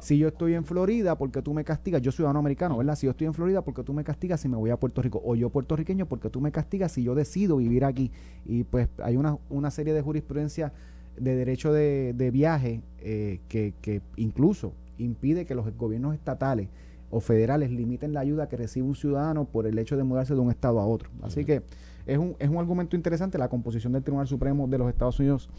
[0.02, 2.96] si, yo estoy en Florida porque tú me castigas, yo ciudadano americano, ¿verdad?
[2.96, 5.20] Si yo estoy en Florida porque tú me castigas si me voy a Puerto Rico,
[5.26, 8.12] o yo puertorriqueño porque tú me castigas si yo decido vivir aquí.
[8.46, 10.74] Y pues hay una, una serie de jurisprudencia
[11.20, 16.68] de derecho de, de viaje eh, que, que incluso impide que los gobiernos estatales
[17.10, 20.40] o federales limiten la ayuda que recibe un ciudadano por el hecho de mudarse de
[20.40, 21.10] un estado a otro.
[21.24, 21.64] Así que
[22.06, 23.40] es un, es un argumento interesante.
[23.40, 25.50] La composición del Tribunal Supremo de los Estados Unidos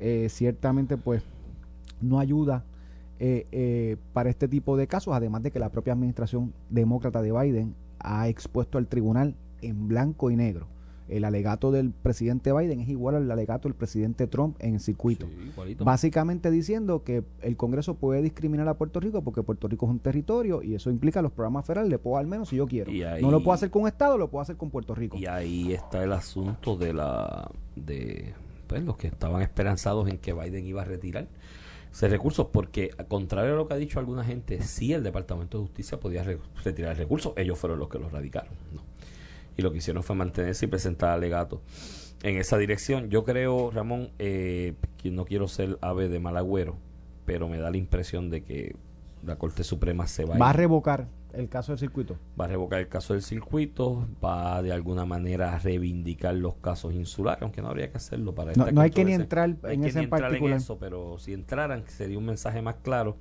[0.00, 1.22] eh, ciertamente pues
[2.00, 2.64] no ayuda
[3.20, 7.32] eh, eh, para este tipo de casos, además de que la propia administración demócrata de
[7.32, 10.68] Biden ha expuesto al tribunal en blanco y negro.
[11.08, 15.26] El alegato del presidente Biden es igual al alegato del presidente Trump en el circuito.
[15.26, 15.74] Sí.
[15.82, 20.00] Básicamente diciendo que el Congreso puede discriminar a Puerto Rico porque Puerto Rico es un
[20.00, 21.90] territorio y eso implica los programas federales.
[21.90, 22.90] Le puedo al menos si yo quiero.
[22.92, 25.16] Ahí- No lo puedo hacer con un Estado, lo puedo hacer con Puerto Rico.
[25.16, 28.34] Y ahí está el asunto de la de
[28.68, 31.26] pues, los que estaban esperanzados en que Biden iba a retirar
[31.92, 35.58] ese recurso, porque a contrario a lo que ha dicho alguna gente, sí el Departamento
[35.58, 38.52] de Justicia podía re- retirar el recurso, ellos fueron los que lo radicaron.
[38.74, 38.82] ¿no?
[39.56, 41.60] Y lo que hicieron fue mantenerse y presentar alegatos
[42.22, 43.08] en esa dirección.
[43.10, 46.76] Yo creo, Ramón, eh, que no quiero ser ave de mal agüero,
[47.24, 48.76] pero me da la impresión de que
[49.24, 52.16] la Corte Suprema se va, Va a ir revocar el caso del circuito.
[52.40, 56.94] va a revocar el caso del circuito, va de alguna manera a reivindicar los casos
[56.94, 59.76] insulares, aunque no habría que hacerlo para No, no hay que ni entrar No hay
[59.76, 60.56] en que ese en particular.
[60.56, 63.16] eso, pero si entraran sería un mensaje más claro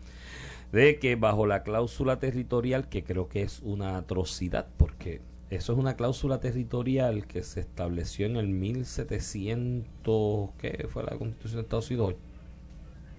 [0.71, 5.79] de que bajo la cláusula territorial, que creo que es una atrocidad, porque eso es
[5.79, 11.89] una cláusula territorial que se estableció en el 1700, ¿qué fue la Constitución de Estados
[11.89, 12.15] Unidos?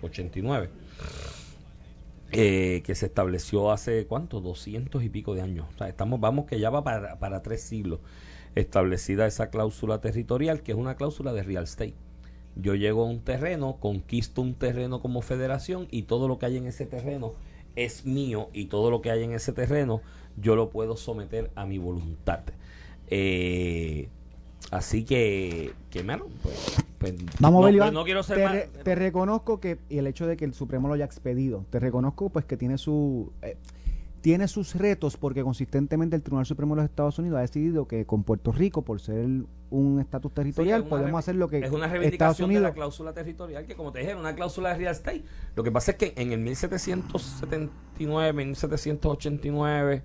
[0.03, 0.69] 89
[2.33, 5.67] eh, que se estableció hace cuánto, 200 y pico de años.
[5.75, 8.01] O sea, estamos, vamos que ya va para, para tres siglos
[8.55, 11.95] establecida esa cláusula territorial, que es una cláusula de real estate.
[12.57, 16.57] Yo llego a un terreno, conquisto un terreno como federación y todo lo que hay
[16.57, 17.35] en ese terreno
[17.77, 20.03] es mío y todo lo que hay en ese terreno
[20.37, 22.41] yo lo puedo someter a mi voluntad.
[23.09, 24.09] Eh,
[24.71, 27.95] así que, que bueno, pues, pues, Vamos no, a ver, Iván.
[27.95, 30.55] no quiero ser te, más- re- te reconozco que, y el hecho de que el
[30.55, 33.57] Supremo lo haya expedido, te reconozco pues que tiene su eh,
[34.21, 38.05] tiene sus retos porque consistentemente el Tribunal Supremo de los Estados Unidos ha decidido que
[38.05, 39.25] con Puerto Rico, por ser
[39.71, 43.65] un estatus territorial, Sí, podemos hacer lo que es una reivindicación de la cláusula territorial
[43.67, 45.23] que como te dije era una cláusula de real estate
[45.55, 50.03] lo que pasa es que en el 1779 1789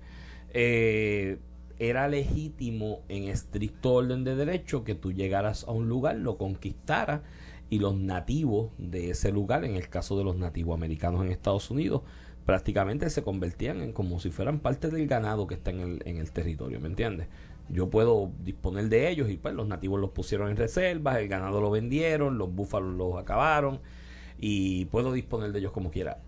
[0.56, 1.38] eh,
[1.78, 7.22] era legítimo en estricto orden de derecho que tú llegaras a un lugar lo conquistaras
[7.70, 11.70] y los nativos de ese lugar en el caso de los nativos americanos en Estados
[11.70, 12.02] Unidos
[12.44, 16.18] prácticamente se convertían en como si fueran parte del ganado que está en el, en
[16.18, 17.28] el territorio, ¿me entiendes?
[17.70, 21.60] Yo puedo disponer de ellos y pues los nativos los pusieron en reservas, el ganado
[21.60, 23.80] lo vendieron, los búfalos los acabaron
[24.38, 26.20] y puedo disponer de ellos como quiera.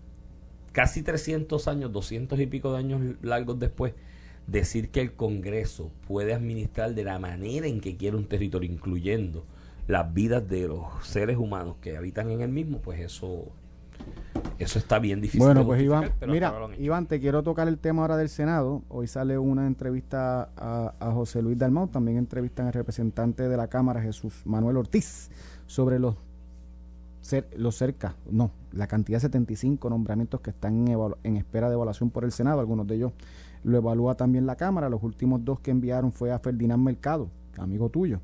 [0.71, 3.93] Casi 300 años, 200 y pico de años largos después,
[4.47, 9.45] decir que el Congreso puede administrar de la manera en que quiere un territorio, incluyendo
[9.87, 13.45] las vidas de los seres humanos que habitan en el mismo, pues eso
[14.59, 15.41] Eso está bien difícil.
[15.45, 16.53] Bueno, pues Iván, mira.
[16.77, 18.83] Iván, te quiero tocar el tema ahora del Senado.
[18.89, 23.67] Hoy sale una entrevista a, a José Luis Dalmau, también entrevistan al representante de la
[23.67, 25.29] Cámara, Jesús Manuel Ortiz,
[25.67, 26.15] sobre los,
[27.55, 32.09] los cerca, no, la cantidad de 75 nombramientos que están en, en espera de evaluación
[32.09, 33.11] por el Senado, algunos de ellos
[33.67, 37.89] lo evalúa también la Cámara, los últimos dos que enviaron fue a Ferdinand Mercado, amigo
[37.89, 38.21] tuyo,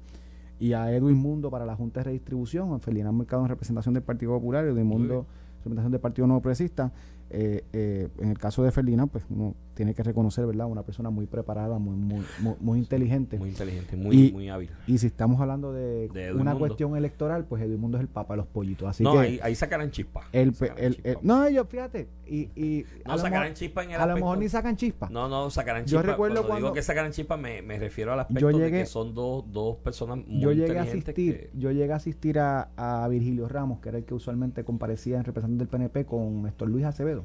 [0.58, 4.04] y a Edwin Mundo para la Junta de Redistribución, a Ferdinand Mercado en representación del
[4.04, 5.26] Partido Popular, Edwin Mundo bien.
[5.58, 6.94] representación del Partido Nuevo Progresista.
[7.30, 10.68] Eh, eh, en el caso de Ferdinand, pues uno tiene que reconocer, ¿verdad?
[10.68, 13.38] Una persona muy preparada, muy, muy, muy, muy inteligente.
[13.38, 14.70] Muy inteligente, muy, Y- muy hábil.
[14.88, 18.38] y si estamos hablando de, una cuestión electoral, pues Edwin Mundo es el papa de
[18.38, 18.88] los pollitos.
[18.88, 20.22] Así no, que ahí, ahí sacarán chispa.
[20.32, 21.10] el, pe- Sacarán el- chispa.
[21.10, 24.16] el- no, ellos, fíjate, y, y No a, sacarán mejor, chispa en el a lo
[24.16, 25.10] mejor ni sacan chispa.
[25.10, 26.12] No, no, sacarán Yo chispa.
[26.12, 28.80] recuerdo cuando, cuando- digo que sacarán chispa, me, me refiero al aspecto Yo de llegué-
[28.82, 31.96] que son dos, dos personas muy yo llegué a inteligentes asistir, que- yo llegué a
[31.98, 36.06] asistir a, a Virgilio Ramos, que era el que usualmente comparecía en representante del PNP
[36.06, 37.24] con Néstor Luis Acevedo.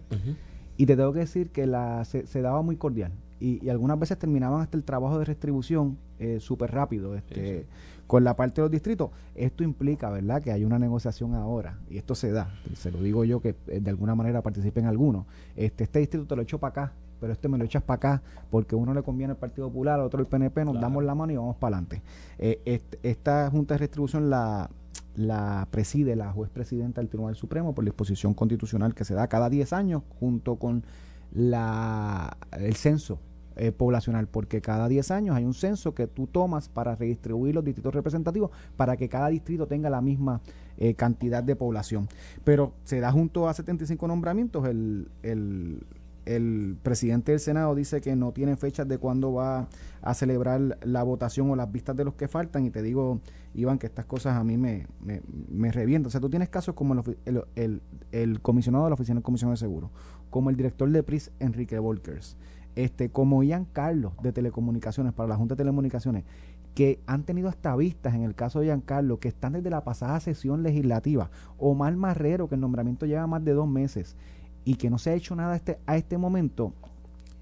[0.79, 3.12] Y te tengo que decir que la, se, se daba muy cordial.
[3.41, 7.67] Y, y algunas veces terminaban hasta el trabajo de restribución eh, súper rápido este,
[8.07, 9.11] con la parte de los distritos.
[9.35, 11.79] Esto implica, ¿verdad?, que hay una negociación ahora.
[11.91, 12.51] Y esto se da.
[12.75, 15.27] Se lo digo yo que eh, de alguna manera participen algunos.
[15.57, 18.23] Este, este distrito te lo echo para acá, pero este me lo echas para acá
[18.51, 20.87] porque uno le conviene al Partido Popular, al otro el PNP, nos Claro.
[20.87, 22.03] damos la mano y vamos para adelante.
[22.38, 24.71] Eh, este- esta Junta de Restribución la,
[25.18, 29.50] la preside la juez presidenta del Tribunal Supremo por disposición constitucional que se da cada
[29.50, 30.85] 10 años junto con
[31.33, 33.18] la, el censo
[33.57, 37.64] eh, poblacional, porque cada 10 años hay un censo que tú tomas para redistribuir los
[37.64, 40.40] distritos representativos para que cada distrito tenga la misma
[40.76, 42.09] eh, cantidad de población.
[42.44, 45.83] Pero se da junto a 75 nombramientos, el, el,
[46.37, 49.69] el presidente del Senado dice que no tiene fechas de cuándo va
[50.03, 53.21] a celebrar la votación o las vistas de los que faltan y te digo,
[53.55, 56.09] Iván, que estas cosas a mí me, me, me revientan.
[56.09, 59.55] O sea, tú tienes casos como el, el, el- comisionado de la Oficina del Comisionado
[59.55, 59.91] de Seguro,
[60.31, 62.37] como el director de PRIS, Enrique Volkers,
[62.77, 66.25] este, como Ian Carlos de Telecomunicaciones, para la Junta de Telecomunicaciones,
[66.75, 70.21] que han tenido hasta vistas en el caso de Giancarlo, que están desde la pasada
[70.21, 74.17] sesión legislativa, Omar Marrero, que el nombramiento lleva más de dos meses,
[74.68, 76.74] y que no se ha hecho nada a este, a este momento,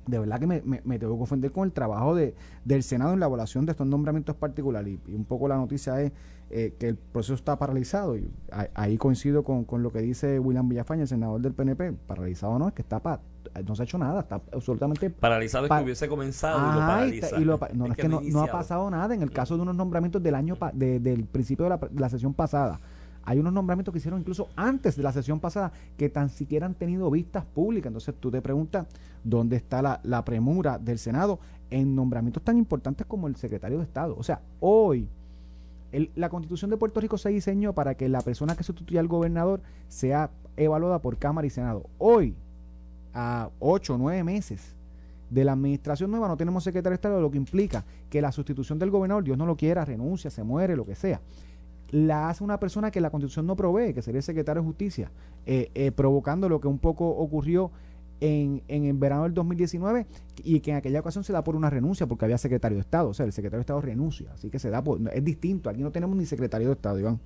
[0.07, 3.15] de verdad que me, me- me tengo que ofender con el trabajo de, del Senado
[3.15, 4.97] en la evaluación de estos nombramientos particulares.
[5.09, 6.13] Y, y un poco la noticia es
[6.51, 8.17] eh, que el proceso está paralizado.
[8.17, 11.95] Y a- ahí coincido con, con lo que dice William Villafaña, el senador del PNP.
[12.07, 13.21] Paralizado no, es que está pa-
[13.67, 16.81] no se ha hecho nada, está absolutamente Paralizado es Pa- que hubiese comenzado y lo
[16.83, 17.41] Ay, paraliza.
[17.41, 19.75] y lo no, es que, no, no ha pasado nada en el caso de unos
[19.75, 22.79] nombramientos del año pa- de- del principio de la, de la sesión pasada.
[23.27, 26.75] Hay unos nombramientos que hicieron incluso antes de la sesión pasada que tan siquiera han
[26.75, 27.91] tenido vistas públicas.
[27.91, 28.87] Entonces tú te preguntas
[29.25, 34.15] dónde está la, premura del Senado en nombramientos tan importantes como el secretario de Estado.
[34.17, 35.09] O sea, hoy
[36.15, 39.61] la constitución de Puerto Rico se diseñó para que la persona que sustituya al gobernador
[39.89, 41.85] sea evaluada por Cámara y Senado.
[41.99, 42.37] Hoy,
[43.13, 44.77] a ocho o nueve meses
[45.31, 48.79] de la administración nueva, no tenemos secretario de Estado, lo que implica que la sustitución
[48.79, 51.21] del gobernador, Dios no lo quiera, renuncia, se muere, lo que sea,
[51.91, 55.11] la hace una persona que la constitución no provee, que sería el secretario de Justicia,
[55.47, 57.71] eh, eh, provocando lo que un poco ocurrió
[58.21, 60.07] en, en el verano del 2019
[60.43, 63.11] y que en aquella ocasión se da por una renuncia porque había secretario de Estado,
[63.11, 65.83] o sea, el secretario de Estado renuncia, así que se da por, es distinto, aquí
[65.83, 67.21] no tenemos ni secretario de Estado, Iván.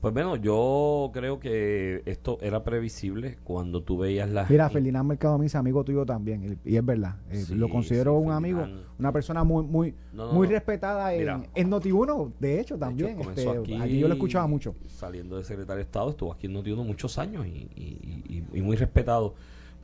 [0.00, 4.48] Pues bueno, yo creo que esto era previsible cuando tú veías las...
[4.48, 7.68] Mira, Ferdinand Mercado a mí es amigo tuyo también, y es verdad, eh, Sí, lo
[7.68, 8.66] considero sí, un amigo,
[8.98, 10.52] una persona muy muy No, no, muy no.
[10.54, 11.42] respetada en, Mira.
[11.54, 14.74] en Noti1, de hecho De también, hecho, este, comenzó aquí, aquí yo lo escuchaba mucho.
[14.86, 18.62] Saliendo de secretario de Estado, estuvo aquí en Notiuno muchos años y, y- y- y
[18.62, 19.34] muy respetado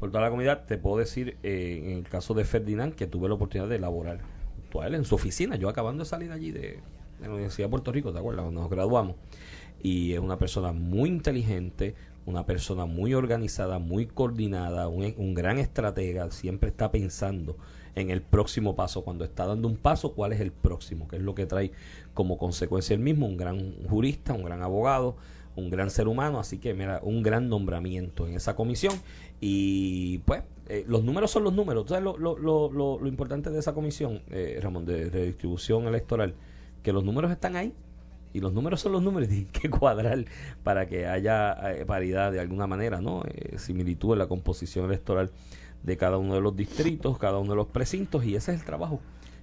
[0.00, 0.64] por toda la comunidad.
[0.64, 4.20] Te puedo decir, eh, en el caso de Ferdinand, que tuve la oportunidad de elaborar
[4.62, 6.80] junto a él en su oficina, yo acabando de salir allí de,
[7.20, 8.42] de la Universidad de Puerto Rico, ¿te acuerdas?
[8.44, 9.16] Cuando nos graduamos.
[9.82, 15.58] Y es una persona muy inteligente, una persona muy organizada, muy coordinada, un, un gran
[15.58, 17.56] estratega, siempre está pensando
[17.94, 19.04] en el próximo paso.
[19.04, 21.06] Cuando está dando un paso, ¿cuál es el próximo?
[21.08, 21.72] Que es lo que trae
[22.14, 25.16] como consecuencia el mismo, un gran jurista, un gran abogado,
[25.56, 28.94] un gran ser humano, así que mira, un gran nombramiento en esa comisión.
[29.40, 31.84] Y pues, eh, los números son los números.
[31.84, 35.86] ¿Tú sabes lo, lo, lo, lo, lo importante de esa comisión, eh, Ramón, de redistribución
[35.86, 36.34] electoral?
[36.86, 37.74] Que los números están ahí.
[38.32, 40.24] Y los números son los números, tienen que cuadrar
[40.62, 43.24] para que haya eh, paridad de alguna manera, ¿no?
[43.26, 45.32] Eh, similitud en la composición electoral
[45.82, 48.64] de cada uno de los distritos, cada uno de los precintos, y ese es el
[48.64, 49.00] trabajo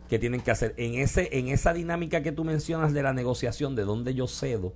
[0.08, 0.74] que tienen que hacer.
[0.78, 4.72] En ese, en esa dinámica que tú mencionas de la negociación, de donde yo cedo,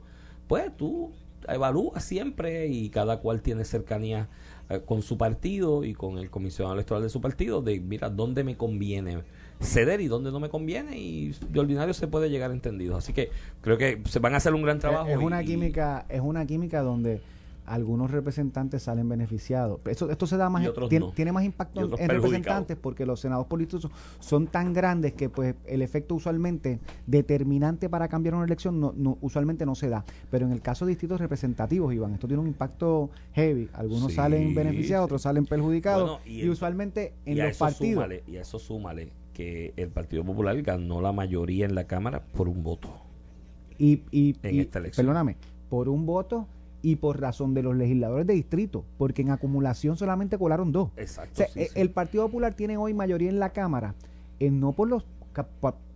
[0.49, 1.13] pues tú
[1.47, 4.27] evalúas siempre y cada cual tiene cercanía
[4.69, 8.43] eh, con su partido y con el comisionado electoral de su partido, de mira, dónde
[8.43, 9.23] me conviene
[9.61, 12.97] ceder y dónde no me conviene, y de ordinario se puede llegar a entendidos.
[12.97, 13.29] Así que
[13.61, 15.09] creo que se van a hacer un gran trabajo.
[15.09, 17.21] Es, una y- química, es una química donde
[17.65, 19.81] algunos representantes salen beneficiados.
[19.87, 21.11] Esto, esto se da más, tiene, no.
[21.11, 23.89] tiene más impacto en, representantes porque los senados políticos
[24.21, 29.17] son tan grandes que pues el efecto usualmente determinante para cambiar una elección no, no-
[29.19, 30.05] usualmente no se da.
[30.31, 33.69] Pero en el caso de distritos representativos, Iván, esto tiene un impacto heavy.
[33.73, 35.05] Algunos Sí, salen beneficiados, sí.
[35.07, 36.03] otros salen perjudicados.
[36.09, 37.95] Bueno, y y, el- usualmente en y los partidos...
[37.95, 42.23] súmale, y a eso súmale que el Partido Popular ganó la mayoría en la Cámara
[42.35, 42.89] por un voto.
[43.77, 45.05] y, y, en y- esta elección.
[45.05, 45.35] perdóname,
[45.69, 46.47] por un voto
[46.81, 50.89] y por razón de los legisladores de distrito, porque en acumulación solamente colaron dos.
[50.97, 51.33] Exacto.
[51.33, 51.79] O sea, sí, sí.
[51.79, 53.93] el Partido Popular tiene hoy mayoría en la Cámara,
[54.39, 55.05] eh, no por los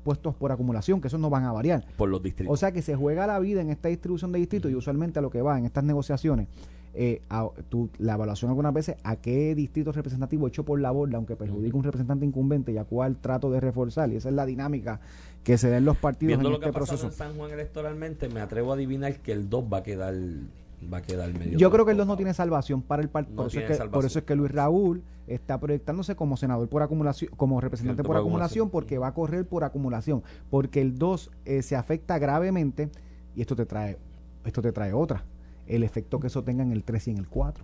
[0.04, 1.84] puestos por acumulación, que esos no van a variar.
[1.98, 2.54] por los distritos.
[2.54, 5.22] O sea que se juega la vida en esta distribución de distritos y usualmente a
[5.24, 6.48] lo que va en estas negociaciones,
[6.94, 11.18] eh, a- tú- la evaluación algunas veces a qué distrito representativo hecho por la borda,
[11.18, 14.12] aunque perjudica un representante incumbente y a cuál trato de reforzar.
[14.12, 15.00] Y esa es la dinámica
[15.44, 17.24] que se da en los partidos Viendo en lo que este ha pasado proceso.
[17.24, 20.14] en San Juan electoralmente, me atrevo a adivinar que el 2 va a quedar
[20.92, 23.36] va a quedar medio Yo creo que el 2 no tiene salvación para el partido.
[23.36, 23.92] No por, eso es que, salvación.
[23.92, 28.08] por eso es que Luis Raúl está proyectándose como senador por acumulación, como representante Por
[28.08, 28.64] por acumulación.
[28.66, 30.24] acumulación, porque va a correr por acumulación.
[30.50, 32.90] Porque el 2 eh, se afecta gravemente
[33.36, 33.98] y esto te trae,
[34.44, 35.24] esto te trae otra.
[35.76, 37.64] El efecto que eso tenga en el 3 y en el 4.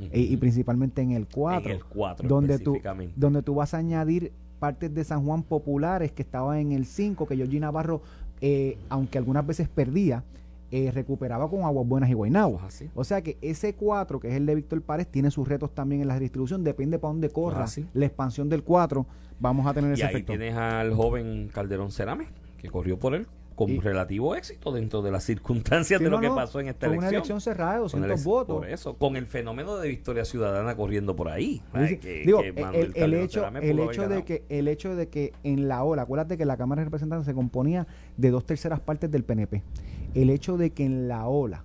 [0.00, 0.08] Ujú.
[0.12, 1.70] E- y principalmente en el 4.
[1.70, 2.78] En el 4 donde tú,
[3.16, 7.26] donde tú vas a añadir partes de San Juan populares que estaban en el 5,
[7.26, 8.02] que Georgie Navarro,
[8.40, 10.24] eh, aunque algunas veces perdía,
[10.70, 12.52] eh, recuperaba con Aguas Buenas y Guaynabo.
[12.58, 12.88] Pues así.
[12.94, 16.00] O sea que ese 4, que es el de Víctor Párez, tiene sus retos también
[16.02, 16.64] en la distribución.
[16.64, 19.04] Depende para dónde corra la expansión del 4.
[19.38, 20.32] Vamos a tener Y ese ahí efecto.
[20.32, 22.26] tienes al joven Calderón Cerame,
[22.58, 26.20] que corrió por él con Y- relativo éxito dentro de las circunstancias Sí, de lo
[26.20, 27.14] que no, pasó en esta fue una elección.
[27.36, 28.56] elección cerrada de Con 200 el- votos.
[28.58, 31.62] Por eso, con el fenómeno de Victoria Ciudadana corriendo por ahí.
[31.88, 35.32] Sí, que- Digo, que el- el, hecho, el hecho de que el hecho de que
[35.44, 37.86] en la ola, acuérdate que la Cámara de Representantes se componía
[38.16, 39.62] de dos terceras partes del PNP.
[40.14, 41.64] El hecho de que en la ola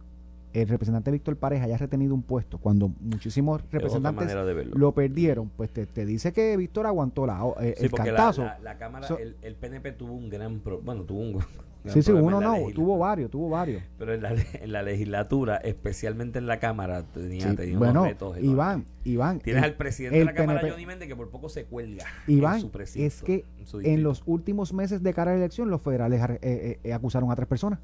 [0.54, 4.34] el representante Víctor Párez haya retenido un puesto cuando muchísimos representantes
[4.74, 7.98] lo perdieron, pues te, te dice que Víctor aguantó la, o- eh, Sí, el la,
[8.04, 8.44] cantazo.
[8.44, 11.34] la- la Cámara, So- el, el PNP tuvo un gran pro- bueno, tuvo un
[11.94, 13.82] sí, sí, uno no, tuvo varios, tuvo varios.
[13.98, 18.08] Pero en la, en la legislatura, especialmente en la Cámara, tenía, Sí, tenía bueno, unos
[18.14, 18.38] retos.
[18.42, 20.62] Iván, Iván, Tienes el- al presidente de la Cámara.
[20.70, 22.06] Johnny Méndez, que por poco se cuelga.
[22.28, 25.40] Iván, en su precinto, es que su en los últimos meses de cara a la
[25.42, 27.80] elección, los federales eh, eh, eh, acusaron a tres personas.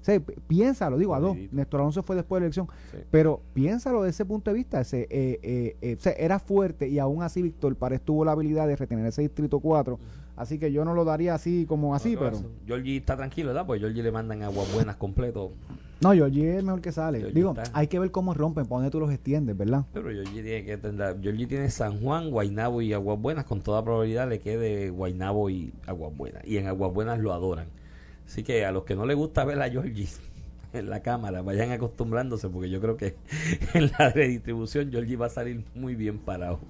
[0.00, 1.34] O sea, pi- piénsalo, digo a dos.
[1.50, 2.66] Néstor Alonso fue después de la elección.
[2.92, 2.98] Sí.
[3.10, 4.82] Pero piénsalo desde ese punto de vista.
[4.82, 8.32] Ese, eh, eh, eh, o sea, era fuerte y aún así Víctor Párez tuvo la
[8.32, 9.98] habilidad de retener ese distrito 4.
[10.36, 12.38] Así que yo no lo daría así como así, ¿Qué pero.
[12.66, 13.66] Georgie está tranquilo, ¿verdad?
[13.66, 15.52] Pues Georgie le mandan aguas buenas completo.
[16.00, 17.18] No, Georgie es el mejor que sale.
[17.18, 19.84] Georgie Digo, está- hay que ver cómo rompen, para dónde tú los extiendes, ¿verdad?
[19.92, 23.44] Pero Georgie tiene que tendrá, Georgie tiene San Juan, Guaynabo y Aguas Buenas.
[23.44, 26.44] Con toda probabilidad le quede Guaynabo y Aguas Buenas.
[26.44, 27.66] Y en Aguas Buenas lo adoran.
[28.26, 30.08] Así que a los que no les gusta ver a Georgie
[30.74, 33.16] en la cámara, vayan acostumbrándose porque yo creo que
[33.74, 36.60] en la redistribución Georgie va a salir muy bien parado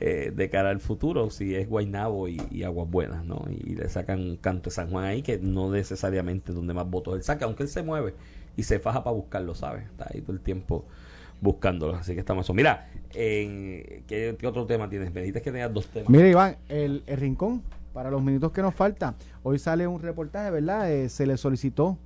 [0.00, 3.44] eh, de cara al futuro si es Guaynabo y, Aguas Buenas, ¿no?
[3.50, 7.14] Y, le sacan un canto de San Juan ahí que no necesariamente donde más votos
[7.14, 8.14] él saca, aunque él se mueve
[8.56, 9.84] y se faja para buscarlo, ¿sabes?
[9.84, 10.84] Está ahí todo el tiempo
[11.40, 12.54] buscándolo, así que estamos eso.
[12.54, 15.12] Mira, en- ¿qué, qué otro tema tienes?
[15.12, 16.08] Me dijiste que tenías dos temas.
[16.08, 20.50] Mira, Iván, el, el rincón, para los minutos que nos faltan, hoy sale un reportaje,
[20.50, 20.90] ¿verdad?
[20.90, 21.98] Eh, se le solicitó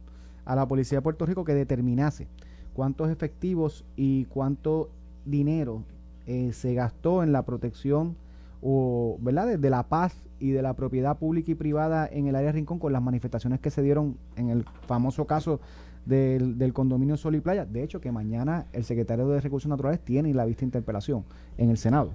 [0.45, 2.29] a la Policía de Puerto Rico que determinase
[2.75, 4.91] cuántos efectivos y cuánto
[5.25, 5.85] dinero
[6.27, 8.17] eh, se gastó en la protección
[8.63, 9.47] o, ¿verdad?
[9.47, 12.79] De, de la paz y de la propiedad pública y privada en el área Rincón
[12.79, 15.61] con las manifestaciones que se dieron en el famoso caso
[16.07, 17.65] del, del condominio Sol y Playa.
[17.65, 21.25] De hecho, que mañana el secretario de Recursos Naturales tiene la vista de interpelación
[21.59, 22.13] en el Senado.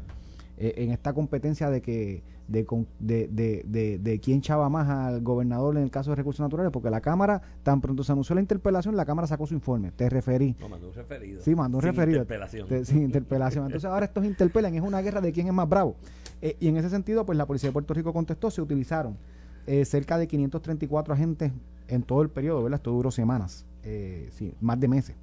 [0.57, 4.87] Eh, en esta competencia de que de, con- de, de, de, de quién chava más
[4.89, 8.35] al gobernador en el caso de recursos naturales, porque la Cámara, tan pronto se anunció
[8.35, 9.91] la interpelación, la Cámara sacó su informe.
[9.91, 10.55] Te referí.
[10.59, 11.41] No, mandó un referido.
[11.41, 12.17] Sí, mandó un Sin referido.
[12.19, 12.67] interpelación.
[12.67, 13.65] Te- sin interpelación.
[13.65, 15.95] Entonces ahora estos interpelan, es una guerra de quién es más bravo.
[16.41, 19.17] Eh, y en ese sentido, pues la Policía de Puerto Rico contestó, se utilizaron
[19.67, 21.51] eh, cerca de 534 agentes
[21.87, 22.77] en todo el periodo, ¿verdad?
[22.79, 25.15] Esto duró semanas, eh, sí, más de meses.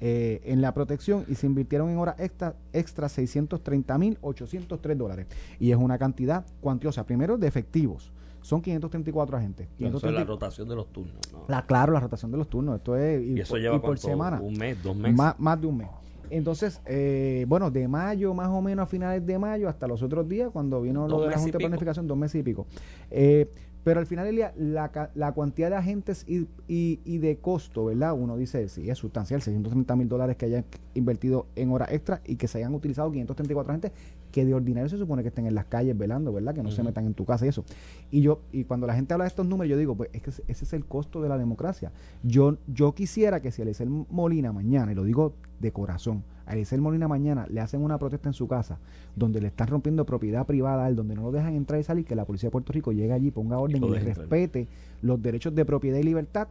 [0.00, 5.26] Eh, en la protección y se invirtieron en horas extra, extra 630.803 dólares.
[5.58, 7.04] Y es una cantidad cuantiosa.
[7.04, 8.12] Primero, de efectivos.
[8.40, 9.66] Son 534 agentes.
[9.78, 11.16] Eso es la 530 rotación de los turnos.
[11.32, 11.44] ¿no?
[11.48, 12.76] la, claro, la rotación de los turnos.
[12.76, 14.40] Esto es y, y eso lleva y por semana.
[14.40, 15.16] un mes, dos meses.
[15.16, 15.88] Más, más de un mes.
[16.30, 20.28] Entonces, eh, bueno, de mayo, más o menos a finales de mayo, hasta los otros
[20.28, 21.64] días, cuando vino lo de la Junta de.
[21.64, 22.66] Planificación, dos meses y pico.
[23.10, 23.50] Eh,
[23.84, 27.86] pero al final del día, la, la cantidad de agentes y, y, y de costo,
[27.86, 28.12] ¿verdad?
[28.12, 30.64] Uno dice, sí, es sustancial, 630 mil dólares que hayan
[30.94, 33.92] invertido en horas extra y que se hayan utilizado 534 agentes
[34.30, 36.54] que de ordinario se supone que estén en las calles velando, ¿verdad?
[36.54, 37.64] Que no se metan en tu casa y eso.
[38.10, 40.30] Y yo, y cuando la gente habla de estos números, yo digo, pues es que
[40.30, 41.92] ese es el costo de la democracia.
[42.22, 46.80] Yo, yo quisiera que si Eliezer Molina mañana, y lo digo de corazón, a Eliezer
[46.80, 48.78] Molina mañana le hacen una protesta en su casa,
[49.16, 52.24] donde le están rompiendo propiedad privada, donde no lo dejan entrar y salir, que la
[52.24, 54.68] policía de Puerto Rico llegue allí, ponga orden y, le respete
[55.02, 56.48] los derechos de propiedad y libertad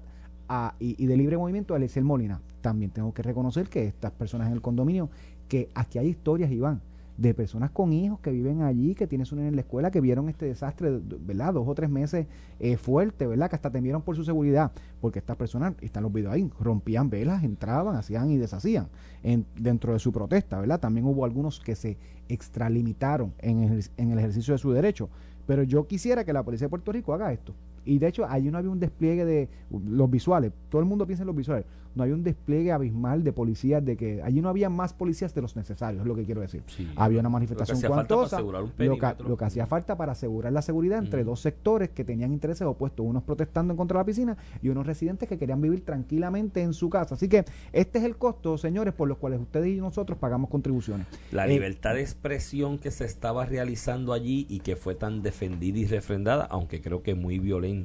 [0.80, 2.42] y, de libre movimiento a Eliezer Molina.
[2.62, 5.10] También tengo que reconocer que estas personas en el condominio,
[5.48, 6.82] que aquí hay historias, Iván,
[7.18, 10.30] de personas con hijos que viven allí, que tienen su en la escuela, que vieron
[10.30, 11.54] este desastre, ¿verdad?
[11.54, 12.28] Dos o tres meses
[12.60, 13.50] eh, fuerte, ¿verdad?
[13.50, 17.44] Que hasta temieron por su seguridad, porque estas personas, están los videos ahí, rompían velas,
[17.44, 18.88] entraban, hacían y deshacían
[19.24, 20.80] en, dentro de su protesta, ¿verdad?
[20.80, 21.98] También hubo algunos que se
[22.30, 25.10] extralimitaron en el, en el ejercicio de su derecho.
[25.48, 27.54] Pero yo quisiera que la Policía de Puerto Rico haga esto.
[27.88, 30.52] Y de hecho, allí no había un despliegue de los visuales.
[30.70, 31.66] Todo el mundo piensa en los visuales.
[31.96, 35.42] No había un despliegue abismal de policías, de que allí no había más policías de
[35.42, 36.62] los necesarios, es lo que quiero decir.
[36.96, 38.40] había una manifestación cuantosa.
[38.40, 42.32] Lo que, lo que, hacía falta para asegurar la seguridad entre dos sectores que tenían
[42.34, 45.84] intereses opuestos, unos protestando en contra de la piscina y unos residentes que querían vivir
[45.84, 47.16] tranquilamente en su casa.
[47.16, 51.08] Así que este es el costo, señores, por los cuales ustedes y nosotros pagamos contribuciones.
[51.32, 55.80] La eh, libertad de expresión que se estaba realizando allí y que fue tan defendida
[55.80, 57.77] y refrendada, aunque creo que muy violenta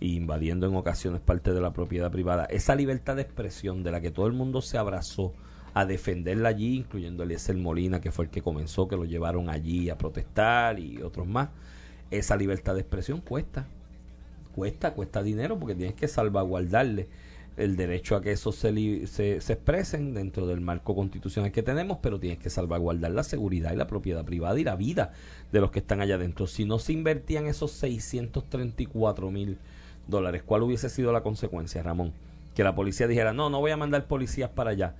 [0.00, 2.44] invadiendo en ocasiones parte de la propiedad privada.
[2.46, 5.32] Esa libertad de expresión de la que todo el mundo se abrazó
[5.74, 9.90] a defenderla allí, incluyendo Eliezer Molina, que fue el que comenzó, que lo llevaron allí
[9.90, 11.50] a protestar y otros más.
[12.10, 13.66] Esa libertad de expresión cuesta,
[14.54, 17.08] cuesta, cuesta dinero porque tienes que salvaguardarle
[17.56, 21.98] el derecho a que eso se, se, se, expresen dentro del marco constitucional que tenemos,
[22.00, 25.12] pero tienes que salvaguardar la seguridad y la propiedad privada y la vida
[25.52, 26.46] de los que están allá adentro.
[26.46, 29.58] Si no se invertían esos 634 mil
[30.06, 32.12] dólares, ¿cuál hubiese sido la consecuencia, Ramón?
[32.54, 34.96] Que la policía dijera, no, no voy a mandar policías para allá.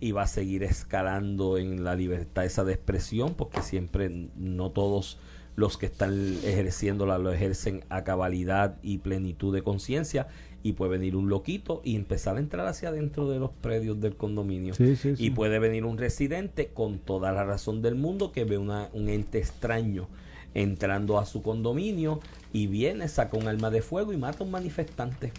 [0.00, 5.18] Y va a seguir escalando en la libertad esa de expresión, porque siempre no todos
[5.56, 6.12] los que están
[6.44, 10.26] ejerciéndola lo ejercen a cabalidad y plenitud de conciencia
[10.64, 14.16] y puede venir un loquito y empezar a entrar hacia adentro de los predios del
[14.16, 14.74] condominio.
[15.18, 19.10] Y puede venir un residente con toda la razón del mundo que ve una, un
[19.10, 20.08] ente extraño
[20.54, 22.20] entrando a su condominio
[22.52, 25.32] y viene, saca un arma de fuego y mata a un manifestante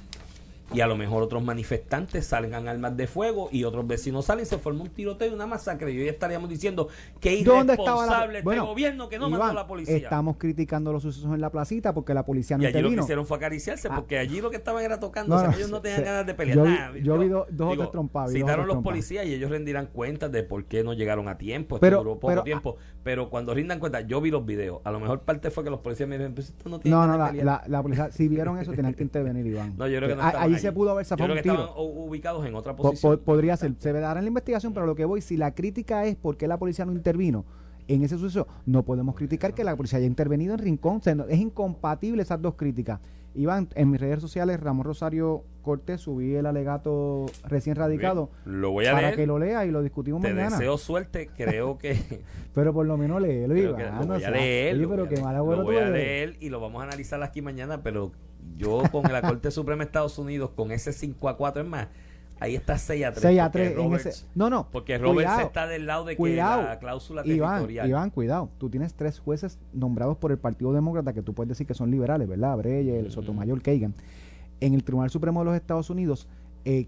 [0.74, 4.46] y a lo mejor otros manifestantes salgan armas de fuego y otros vecinos salen y
[4.46, 5.92] se forma un tiroteo y una masacre.
[5.92, 6.88] Y hoy estaríamos diciendo
[7.20, 9.96] que irresponsable este gobierno que no mandó a la policía.
[9.96, 12.96] Estamos criticando los sucesos en la placita porque la policía no y allí lo que
[12.96, 13.96] hicieron fue acariciarse ah.
[13.96, 16.96] porque allí lo que estaban era tocando, ellos no tenían ganas de pelear.
[16.98, 18.32] Yo, vi, dos o tres trompadas.
[18.32, 22.00] Citaron los policías y ellos rendirán cuentas de por qué no llegaron a tiempo, pero,
[22.00, 22.78] duró poco tiempo.
[23.04, 24.82] pero cuando rindan cuenta, yo vi los videos.
[24.84, 27.08] A lo mejor parte fue que los policías me dijeron, pues esto no tiene No,
[27.08, 29.76] no, la, la, policía, si vieron eso, tenían que intervenir, Iván.
[29.86, 31.74] No, yo creo que no eh, se pudo haber zafado un tiro.
[31.78, 33.20] ubicados en otra posición.
[33.20, 33.74] podría ser.
[33.80, 36.48] Se dará en la investigación, pero lo que voy, si la crítica es por qué
[36.48, 37.46] la policía no intervino
[37.88, 41.02] en ese suceso, no podemos criticar que la policía haya intervenido en Rincón.
[41.30, 43.00] es incompatible esas dos críticas.
[43.36, 48.30] Iván, en mis redes sociales, Ramón Rosario Cortés, subí el alegato recién radicado.
[48.46, 50.58] Lo voy a para que lo lea y lo discutimos Te mañana.
[50.58, 52.22] deseo suerte, creo que.
[52.54, 54.00] pero por lo menos léelo, Iván.
[54.00, 54.76] Lo voy a leer.
[55.58, 58.12] lo voy a leer y lo vamos a analizar aquí mañana, pero
[58.58, 61.88] yo con la Corte Suprema de Estados Unidos, con ese 5 a 4, es más,
[62.40, 63.22] ahí está 6 a 3.
[63.22, 64.68] 6 a 3 en ese, no, no.
[64.72, 67.88] Porque Roberts está del lado de que la cláusula territorial.
[67.88, 68.50] Iván, cuidado.
[68.58, 71.92] Tú tienes tres jueces nombrados por el Partido Demócrata que tú puedes decir que son
[71.92, 72.58] liberales, ¿verdad?
[72.58, 73.94] Breyer, Sotomayor, Kagan.
[74.60, 76.28] En el Tribunal Supremo de los Estados Unidos,
[76.64, 76.88] eh,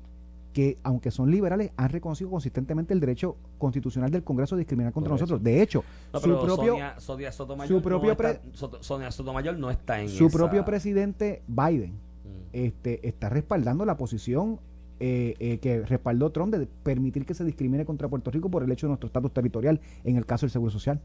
[0.57, 5.11] que aunque son liberales, han reconocido consistentemente el derecho constitucional del Congreso a discriminar contra
[5.11, 5.43] nosotros.
[5.43, 5.83] De hecho,
[6.13, 8.41] su propio, Sonia, Sotomayor su propio no está,
[8.81, 12.49] Sonia Sotomayor no está en Su propio presidente Biden mm.
[12.53, 14.59] este, está respaldando la posición
[14.99, 18.71] eh, eh, que respaldó Trump de permitir que se discrimine contra Puerto Rico por el
[18.71, 20.99] hecho de nuestro estatus territorial en el caso del Seguro Social.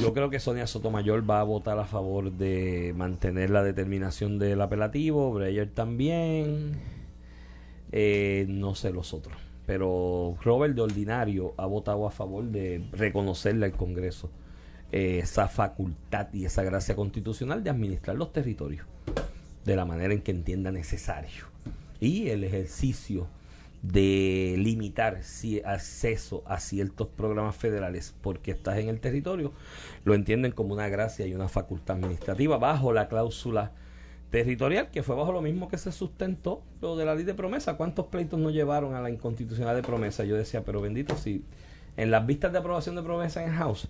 [0.00, 4.62] Yo creo que Sonia Sotomayor va a votar a favor de mantener la determinación del
[4.62, 6.72] apelativo, Breyer también.
[7.92, 9.36] Eh, no sé los otros.
[9.66, 14.30] Pero Robert de Ordinario ha votado a favor de reconocerle al Congreso
[14.90, 18.86] esa facultad y esa gracia constitucional de administrar los territorios
[19.64, 21.51] de la manera en que entienda necesario.
[22.02, 23.28] Y el ejercicio
[23.80, 29.52] de limitar si acceso a ciertos programas federales porque estás en el territorio,
[30.04, 33.70] lo entienden como una gracia y una facultad administrativa bajo la cláusula
[34.30, 37.76] territorial, que fue bajo lo mismo que se sustentó lo de la ley de promesa.
[37.76, 40.24] ¿Cuántos pleitos no llevaron a la inconstitucional de promesa?
[40.24, 41.44] Yo decía, pero bendito, si
[41.96, 43.88] en las vistas de aprobación de promesa en House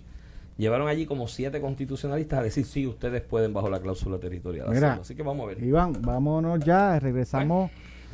[0.55, 4.71] llevaron allí como siete constitucionalistas a decir, sí, ustedes pueden bajo la cláusula territorial.
[4.99, 5.63] Así que vamos a ver.
[5.63, 7.71] Iván, vámonos ya, regresamos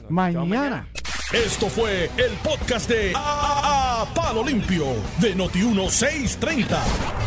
[0.10, 0.88] mañana.
[1.32, 4.86] Esto fue el podcast de a Palo Limpio
[5.20, 6.66] de Noti1630.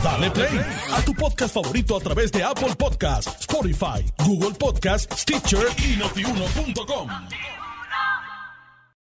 [0.02, 0.60] Dale play
[0.92, 7.61] a tu podcast favorito a través de Apple Podcasts, Spotify, Google Podcasts, Stitcher y notiuno.com.